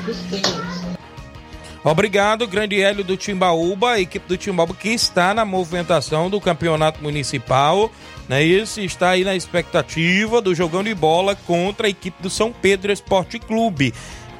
[1.85, 7.03] Obrigado, grande Hélio do Timbaúba, a equipe do Timbaúba que está na movimentação do campeonato
[7.03, 7.91] municipal,
[8.28, 8.41] né?
[8.43, 12.93] Isso está aí na expectativa do jogando de bola contra a equipe do São Pedro
[12.93, 13.93] Esporte Clube.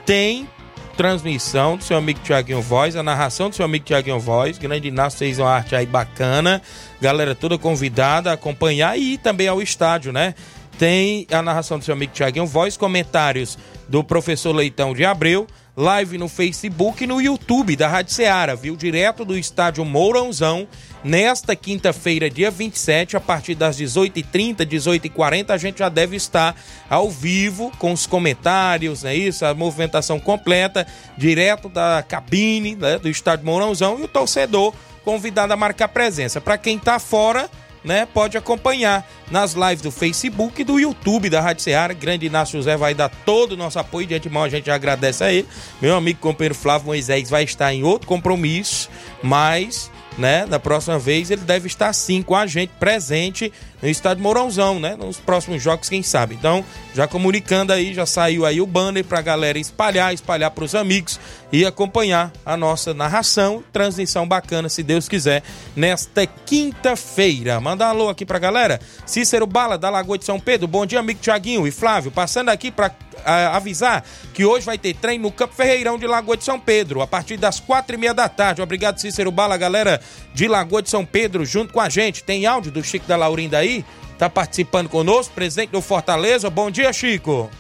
[0.07, 0.49] Tem
[0.97, 5.18] transmissão do seu amigo Tiaguinho Voz, a narração do seu amigo Tiaguinho Voz, grande Inácio
[5.18, 6.62] fez uma arte aí bacana,
[7.01, 10.34] galera toda convidada a acompanhar e também ao estádio, né?
[10.78, 15.47] Tem a narração do seu amigo Tiaguinho Voz, comentários do professor Leitão de Abreu,
[15.77, 18.77] live no Facebook e no YouTube da Rádio Ceará, viu?
[18.77, 20.68] Direto do estádio Mourãozão,
[21.03, 26.55] nesta quinta-feira, dia 27, a partir das 18h30, 18h40, a gente já deve estar
[26.91, 29.14] ao vivo com os comentários, né?
[29.14, 32.99] Isso, a movimentação completa, direto da cabine né?
[32.99, 36.41] do estádio Mourãozão e o torcedor convidado a marcar presença.
[36.41, 37.49] Para quem está fora
[37.85, 41.93] né, pode acompanhar nas lives do Facebook e do YouTube da Rádio Ceará.
[41.95, 44.07] Grande Inácio José vai dar todo o nosso apoio.
[44.07, 45.49] De antemão, a gente agradece a ele.
[45.80, 48.89] Meu amigo companheiro Flávio Moisés vai estar em outro compromisso,
[49.22, 50.47] mas né?
[50.47, 53.53] Da próxima vez ele deve estar sim com a gente presente
[53.83, 54.95] no estádio Mourãozão, né?
[54.97, 56.37] Nos próximos jogos, quem sabe.
[56.37, 56.64] Então,
[56.95, 61.18] já comunicando aí, já saiu aí o banner pra galera espalhar, espalhar pros amigos
[61.51, 65.43] e acompanhar a nossa narração, transmissão bacana, se Deus quiser,
[65.74, 67.61] nesta quinta-feira.
[67.61, 68.80] Manda um alô aqui pra galera.
[69.05, 70.68] Cícero Bala, da Lagoa de São Pedro.
[70.68, 72.11] Bom dia, amigo Tiaguinho e Flávio.
[72.11, 72.93] Passando aqui para
[73.24, 77.03] a, avisar que hoje vai ter treino no Campo Ferreirão de Lagoa de São Pedro,
[77.03, 78.62] a partir das quatro e meia da tarde.
[78.62, 80.01] Obrigado, Cícero Bala, galera
[80.35, 82.24] de Lagoa de São Pedro, junto com a gente.
[82.24, 83.72] Tem áudio do Chico da Laurinda aí?
[84.18, 86.49] Tá participando conosco, presidente do Fortaleza.
[86.49, 87.51] Bom dia, Chico.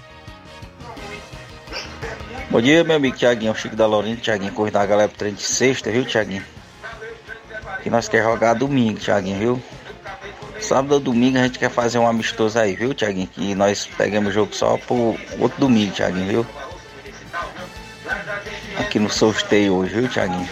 [2.50, 4.20] Bom dia, meu amigo Tiaguinho, Chico da Laurinda.
[4.20, 6.44] Tiaguinho, corrida da galera pro treino de sexta, viu, Tiaguinho?
[7.82, 9.62] Que nós quer jogar domingo, Tiaguinho, viu?
[10.60, 13.26] Sábado ou domingo a gente quer fazer um amistoso aí, viu, Tiaguinho?
[13.26, 16.46] Que nós pegamos o jogo só pro outro domingo, Tiaguinho, viu?
[18.78, 20.48] Aqui no sorteio hoje, viu, Tiaguinho?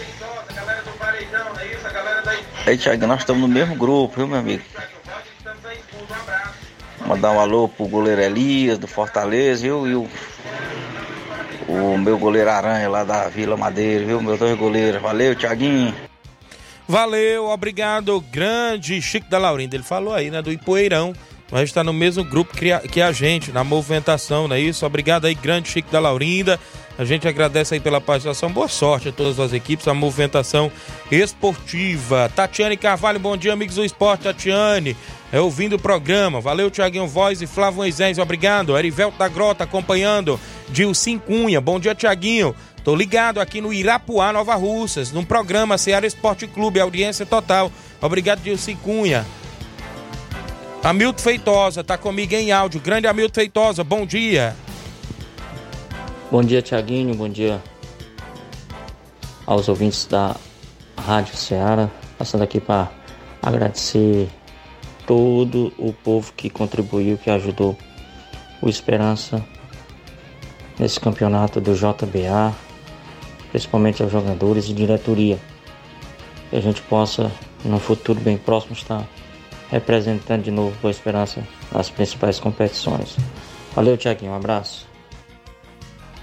[2.65, 4.63] Aí, Tiaguinho, nós estamos no mesmo grupo, viu, meu amigo?
[7.11, 9.85] Mandar um alô pro goleiro Elias, do Fortaleza, viu?
[9.85, 10.07] E o,
[11.67, 14.21] o meu goleiro Aranha lá da Vila Madeira, viu?
[14.21, 15.01] Meus dois goleiros.
[15.01, 15.93] Valeu, Tiaguinho.
[16.87, 19.75] Valeu, obrigado, grande Chico da Laurinda.
[19.75, 21.13] Ele falou aí, né, do Ipoeirão.
[21.51, 24.85] Mas está no mesmo grupo que a, gente, na movimentação, não é isso?
[24.85, 26.57] Obrigado aí, grande Chico da Laurinda.
[26.97, 28.49] A gente agradece aí pela participação.
[28.49, 30.71] Boa sorte a todas as equipes, a movimentação
[31.11, 32.31] esportiva.
[32.33, 34.23] Tatiane Carvalho, bom dia, amigos do esporte.
[34.23, 34.95] Tatiane,
[35.29, 36.39] é ouvindo o programa.
[36.39, 38.77] Valeu, Tiaguinho Voz e Flávio Moisés, obrigado.
[38.77, 40.39] Erivelto da Grota acompanhando.
[40.69, 42.55] Dilcim Cunha, bom dia, Tiaguinho.
[42.83, 47.71] Tô ligado aqui no Irapuá, Nova Russas, num programa Seara Esporte Clube, audiência total.
[48.01, 49.25] Obrigado, Dilcim Cunha.
[50.83, 52.81] Hamilton Feitosa, tá comigo em áudio.
[52.81, 54.55] Grande Hamilton Feitosa, bom dia.
[56.31, 57.13] Bom dia, Tiaguinho.
[57.13, 57.61] Bom dia
[59.45, 60.35] aos ouvintes da
[60.97, 61.87] Rádio Ceará.
[62.17, 62.89] Passando aqui para
[63.43, 64.27] agradecer
[65.05, 67.77] todo o povo que contribuiu, que ajudou
[68.59, 69.45] o Esperança
[70.79, 72.55] nesse campeonato do JBA,
[73.51, 75.39] principalmente aos jogadores e diretoria.
[76.49, 77.31] Que a gente possa,
[77.63, 79.07] no futuro bem próximo, estar
[79.71, 81.41] representando de novo Boa Esperança
[81.71, 83.15] nas principais competições.
[83.73, 84.33] Valeu, Tiaguinho.
[84.33, 84.91] Um abraço.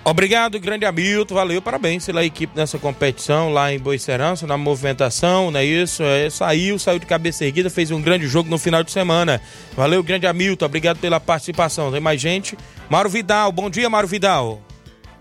[0.05, 1.34] Obrigado, grande Hamilton.
[1.34, 6.03] Valeu, parabéns pela equipe nessa competição lá em Boicerança, na movimentação, não é isso?
[6.03, 9.40] É, saiu, saiu de cabeça erguida, fez um grande jogo no final de semana.
[9.76, 10.64] Valeu, grande Hamilton.
[10.64, 11.92] Obrigado pela participação.
[11.92, 12.57] Tem mais gente?
[12.88, 13.53] Mauro Vidal.
[13.53, 14.61] Bom dia, Mauro Vidal.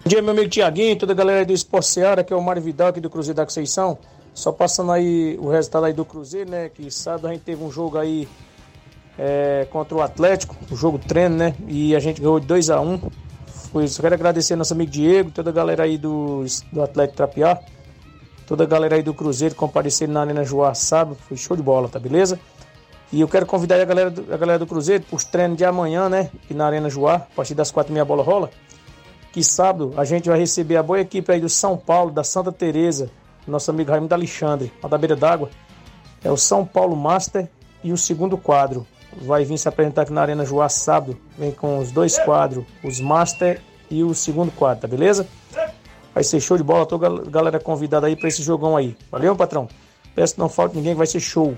[0.04, 2.62] Bom dia, meu amigo Tiaguinho, toda a galera do Esporte Seara, que é o Mário
[2.62, 3.98] Vidal aqui do Cruzeiro da Conceição.
[4.38, 6.70] Só passando aí o resultado aí do Cruzeiro, né?
[6.70, 8.28] Que sábado a gente teve um jogo aí
[9.18, 11.56] é, contra o Atlético, um jogo treino, né?
[11.68, 13.02] E a gente ganhou de 2 a 1 um.
[13.72, 17.60] Pois quero agradecer nosso amigo Diego, toda a galera aí do, do Atlético Trapiá,
[18.46, 21.90] toda a galera aí do Cruzeiro comparecendo na Arena Joá sábado, foi show de bola,
[21.90, 22.40] tá beleza?
[23.12, 25.66] E eu quero convidar a galera do, a galera do Cruzeiro para os treinos de
[25.66, 26.30] amanhã, né?
[26.44, 28.52] Aqui na Arena Joá, a partir das quatro e meia bola rola.
[29.34, 32.52] Que sábado a gente vai receber a boa equipe aí do São Paulo, da Santa
[32.52, 33.10] Teresa,
[33.52, 35.50] nosso amigo Raimundo Alexandre, lá da beira d'água.
[36.24, 37.50] É o São Paulo Master
[37.84, 38.86] e o segundo quadro.
[39.22, 41.18] Vai vir se apresentar aqui na Arena Joá sábado.
[41.38, 45.28] Vem com os dois quadros, os Master e o segundo quadro, tá beleza?
[46.14, 48.98] Vai ser show de bola, toda galera convidada aí para esse jogão aí.
[49.12, 49.68] Valeu, patrão?
[50.16, 51.56] Peço que não falte ninguém, vai ser show.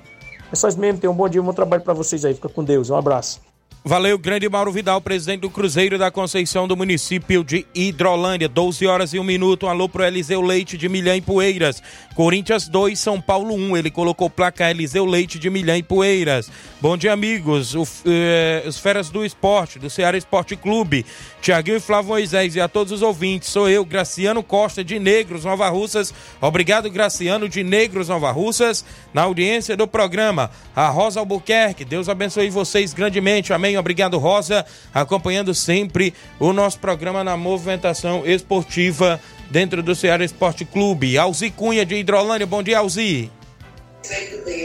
[0.51, 2.33] É só isso mesmo, tenham um bom dia, um bom trabalho para vocês aí.
[2.33, 3.41] Fica com Deus, um abraço.
[3.89, 8.47] Valeu, grande Mauro Vidal, presidente do Cruzeiro da Conceição do município de Hidrolândia.
[8.47, 9.65] 12 horas e um minuto.
[9.65, 11.81] Um alô pro Eliseu Leite de Milhã e Poeiras.
[12.13, 13.77] Corinthians 2, São Paulo 1.
[13.77, 16.51] Ele colocou placa Eliseu Leite de Milhã e Poeiras.
[16.79, 17.73] Bom dia, amigos.
[17.73, 21.03] O, eh, os feras do esporte, do Ceará Esporte Clube.
[21.41, 23.49] Tiaguinho e Flávio Moisés e a todos os ouvintes.
[23.49, 26.13] Sou eu, Graciano Costa de Negros, Nova Russas.
[26.39, 30.51] Obrigado, Graciano de Negros, Nova Russas, na audiência do programa.
[30.75, 31.83] A Rosa Albuquerque.
[31.83, 33.51] Deus abençoe vocês grandemente.
[33.51, 33.78] Amém.
[33.80, 39.19] Obrigado, Rosa, acompanhando sempre o nosso programa na movimentação esportiva
[39.49, 41.17] dentro do Ceará Esporte Clube.
[41.17, 43.32] Alzi Cunha de Hidrolândia, bom dia, Alzi.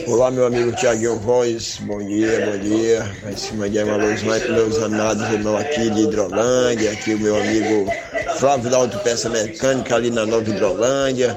[0.06, 3.16] Olá, meu amigo Tiaguinho Voz, bom dia, bom dia.
[3.22, 7.18] Vai se mandar uma luz mais para meus amados irmãos aqui de Hidrolândia, aqui o
[7.18, 7.90] meu amigo
[8.38, 11.36] Flávio da Autopeça Mecânica ali na Nova Hidrolândia,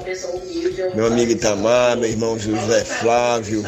[0.94, 3.62] meu amigo Itamar, meu irmão José Flávio,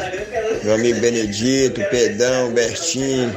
[0.63, 3.33] meu amigo Benedito, Pedão, Bertinho,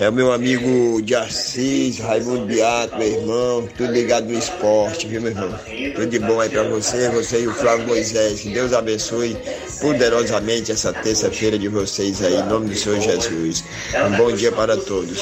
[0.00, 5.20] é o meu amigo de Assis, Raimundo Beato, meu irmão, tudo ligado no esporte, viu,
[5.20, 5.58] meu irmão?
[5.94, 8.40] Tudo de bom aí pra você, você e o Flávio Moisés.
[8.40, 9.36] Que Deus abençoe
[9.80, 13.64] poderosamente essa terça-feira de vocês aí, em nome do Senhor Jesus.
[14.06, 15.18] Um bom dia para todos.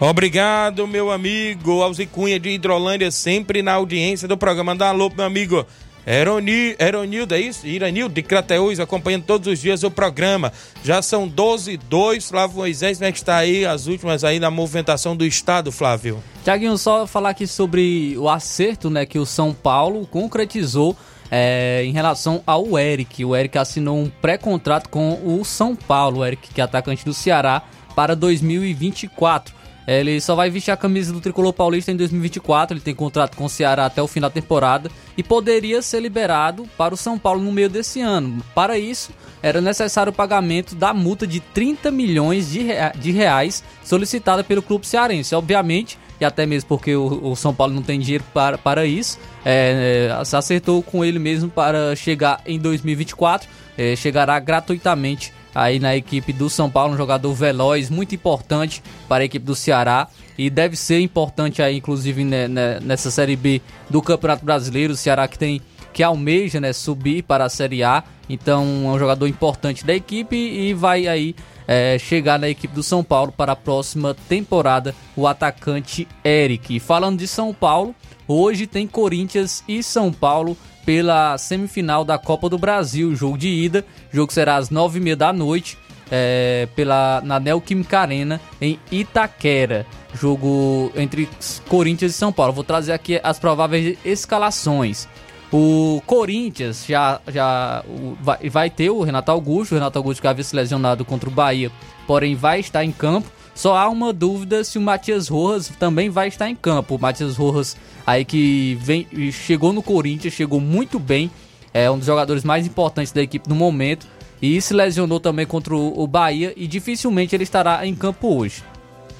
[0.00, 4.74] Obrigado, meu amigo Alzi Cunha de Hidrolândia, sempre na audiência do programa.
[4.74, 5.66] Dá alô, meu amigo
[6.06, 7.66] Eroni, Eronildo, é isso?
[7.66, 10.54] Iranildo de Crateús, acompanhando todos os dias o programa.
[10.82, 14.50] Já são 12 2 Flávio Moisés, como é que está aí as últimas aí na
[14.50, 16.24] movimentação do Estado, Flávio?
[16.42, 20.96] Tiaguinho, só falar aqui sobre o acerto né, que o São Paulo concretizou
[21.30, 23.22] é, em relação ao Eric.
[23.22, 27.12] O Eric assinou um pré-contrato com o São Paulo, o Eric, que é atacante do
[27.12, 27.62] Ceará,
[27.94, 29.59] para 2024.
[29.90, 32.76] Ele só vai vestir a camisa do Tricolor Paulista em 2024.
[32.76, 36.64] Ele tem contrato com o Ceará até o fim da temporada e poderia ser liberado
[36.78, 38.40] para o São Paulo no meio desse ano.
[38.54, 39.10] Para isso,
[39.42, 44.62] era necessário o pagamento da multa de 30 milhões de, rea de reais solicitada pelo
[44.62, 45.34] clube cearense.
[45.34, 49.18] Obviamente, e até mesmo porque o, o São Paulo não tem dinheiro para, para isso,
[49.44, 55.96] é, é, acertou com ele mesmo para chegar em 2024, é, chegará gratuitamente aí na
[55.96, 60.08] equipe do São Paulo, um jogador veloz, muito importante para a equipe do Ceará.
[60.38, 64.96] E deve ser importante aí, inclusive né, né, nessa Série B do Campeonato Brasileiro, o
[64.96, 65.60] Ceará que tem
[65.92, 70.36] que almeja né, subir para a Série A, então é um jogador importante da equipe
[70.36, 71.34] e vai aí
[71.66, 76.76] é, chegar na equipe do São Paulo para a próxima temporada, o atacante Eric.
[76.76, 77.94] E falando de São Paulo,
[78.26, 80.56] hoje tem Corinthians e São Paulo
[80.90, 83.84] pela semifinal da Copa do Brasil, jogo de ida.
[84.12, 85.78] O jogo será às nove e meia da noite
[86.10, 89.86] é, pela, na Neoquímica Arena em Itaquera.
[90.12, 91.28] Jogo entre
[91.68, 92.52] Corinthians e São Paulo.
[92.52, 95.06] Vou trazer aqui as prováveis escalações.
[95.52, 97.84] O Corinthians já, já
[98.20, 99.70] vai, vai ter o Renato Augusto.
[99.70, 101.70] O Renato Augusto que havia se lesionado contra o Bahia,
[102.04, 103.30] porém vai estar em campo.
[103.60, 106.94] Só há uma dúvida se o Matias Rojas também vai estar em campo.
[106.94, 111.30] O Matias Rojas aí que vem, chegou no Corinthians, chegou muito bem,
[111.74, 114.06] é um dos jogadores mais importantes da equipe no momento
[114.40, 118.64] e se lesionou também contra o Bahia e dificilmente ele estará em campo hoje.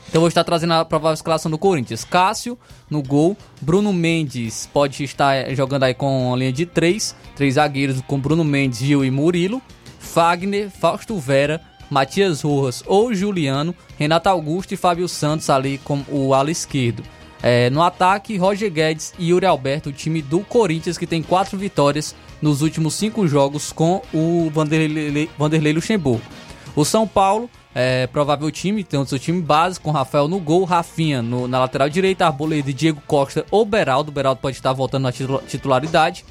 [0.09, 2.03] Então vou estar trazendo a provável escalação do Corinthians.
[2.03, 7.57] Cássio no gol, Bruno Mendes pode estar jogando aí com a linha de três, três
[7.57, 9.61] zagueiros com Bruno Mendes, Gil e Murilo,
[9.99, 11.61] Fagner, Fausto Vera,
[11.91, 17.03] Matias Rojas ou Juliano, Renato Augusto e Fábio Santos ali com o ala esquerdo.
[17.43, 21.59] É, no ataque, Roger Guedes e Yuri Alberto, o time do Corinthians, que tem quatro
[21.59, 26.23] vitórias nos últimos cinco jogos com o Vanderlei, Vanderlei Luxemburgo.
[26.77, 30.65] O São Paulo, é, provável time, tem o seu time base, com Rafael no gol,
[30.65, 34.13] Rafinha no, na lateral direita, Arboleda Diego Costa ou Beraldo.
[34.13, 36.25] Beraldo pode estar voltando na titularidade.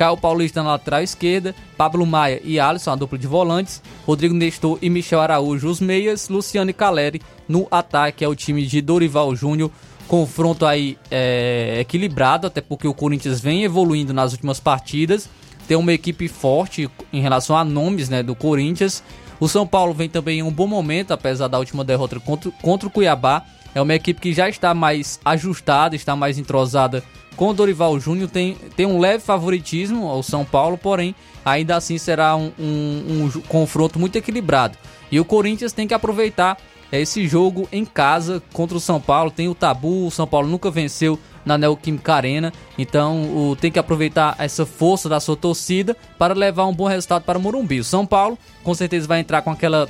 [0.00, 4.78] Caio Paulista na lateral esquerda, Pablo Maia e Alisson, a dupla de volantes, Rodrigo Nestor
[4.80, 9.36] e Michel Araújo, os meias, Luciano e Caleri no ataque, é o time de Dorival
[9.36, 9.70] Júnior,
[10.08, 15.28] confronto aí é, equilibrado, até porque o Corinthians vem evoluindo nas últimas partidas,
[15.68, 19.04] tem uma equipe forte em relação a nomes né, do Corinthians.
[19.38, 22.88] O São Paulo vem também em um bom momento, apesar da última derrota contra, contra
[22.88, 23.44] o Cuiabá.
[23.74, 27.04] É uma equipe que já está mais ajustada, está mais entrosada
[27.40, 28.28] com o Dorival Júnior.
[28.28, 33.40] Tem, tem um leve favoritismo ao São Paulo, porém, ainda assim será um, um, um
[33.48, 34.76] confronto muito equilibrado.
[35.10, 36.58] E o Corinthians tem que aproveitar
[36.92, 39.30] é esse jogo em casa contra o São Paulo.
[39.30, 43.78] Tem o tabu, o São Paulo nunca venceu na Neoquímica Arena, então o, tem que
[43.78, 47.80] aproveitar essa força da sua torcida para levar um bom resultado para o Morumbi.
[47.80, 49.88] O São Paulo com certeza vai entrar com aquela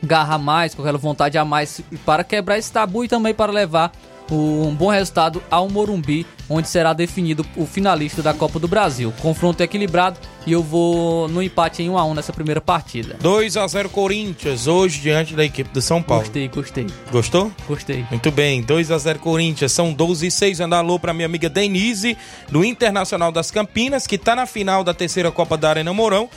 [0.00, 3.50] garra a mais, com aquela vontade a mais para quebrar esse tabu e também para
[3.50, 3.90] levar
[4.30, 9.12] um bom resultado ao Morumbi, onde será definido o finalista da Copa do Brasil.
[9.20, 13.16] Confronto equilibrado e eu vou no empate em 1 a 1 nessa primeira partida.
[13.20, 16.22] 2 a 0 Corinthians hoje diante da equipe do São Paulo.
[16.22, 16.86] Gostei, gostei.
[17.10, 17.52] Gostou?
[17.66, 18.04] Gostei.
[18.10, 20.60] Muito bem, 2 a 0 Corinthians, são 12 e 6.
[20.60, 22.16] Anda alô para minha amiga Denise
[22.48, 26.28] do Internacional das Campinas, que está na final da terceira Copa da Arena Mourão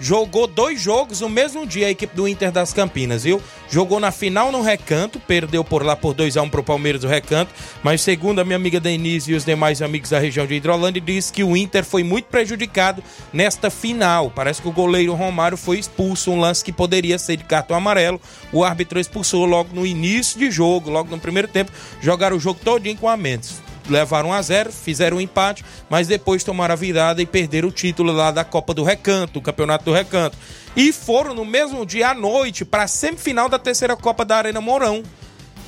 [0.00, 3.42] jogou dois jogos no mesmo dia a equipe do Inter das Campinas, viu?
[3.70, 7.08] Jogou na final no Recanto, perdeu por lá por 2 a 1 pro Palmeiras do
[7.08, 11.00] Recanto, mas segundo a minha amiga Denise e os demais amigos da região de Hidrolândia,
[11.00, 14.30] diz que o Inter foi muito prejudicado nesta final.
[14.30, 18.20] Parece que o goleiro Romário foi expulso, um lance que poderia ser de cartão amarelo.
[18.52, 21.70] O árbitro expulsou logo no início de jogo, logo no primeiro tempo,
[22.00, 26.44] jogaram o jogo todinho com a menos levaram a zero, fizeram um empate, mas depois
[26.44, 29.92] tomaram a virada e perderam o título lá da Copa do Recanto, o Campeonato do
[29.92, 30.36] Recanto.
[30.76, 34.60] E foram no mesmo dia à noite para a semifinal da terceira Copa da Arena
[34.60, 35.02] Mourão.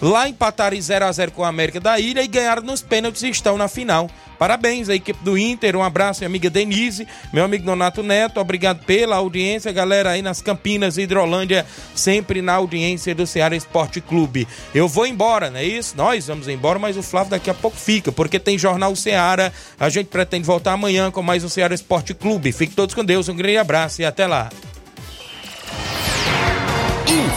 [0.00, 3.28] Lá empataram 0 a 0 com a América da Ilha e ganharam nos pênaltis e
[3.28, 4.08] estão na final.
[4.38, 8.82] Parabéns à equipe do Inter, um abraço, minha amiga Denise, meu amigo Donato Neto, obrigado
[8.86, 14.48] pela audiência, galera aí nas Campinas Hidrolândia, sempre na audiência do Ceará Esporte Clube.
[14.74, 15.94] Eu vou embora, não é isso?
[15.94, 19.90] Nós vamos embora, mas o Flávio daqui a pouco fica, porque tem Jornal Ceará, a
[19.90, 22.50] gente pretende voltar amanhã com mais um Ceará Esporte Clube.
[22.50, 24.48] Fiquem todos com Deus, um grande abraço e até lá.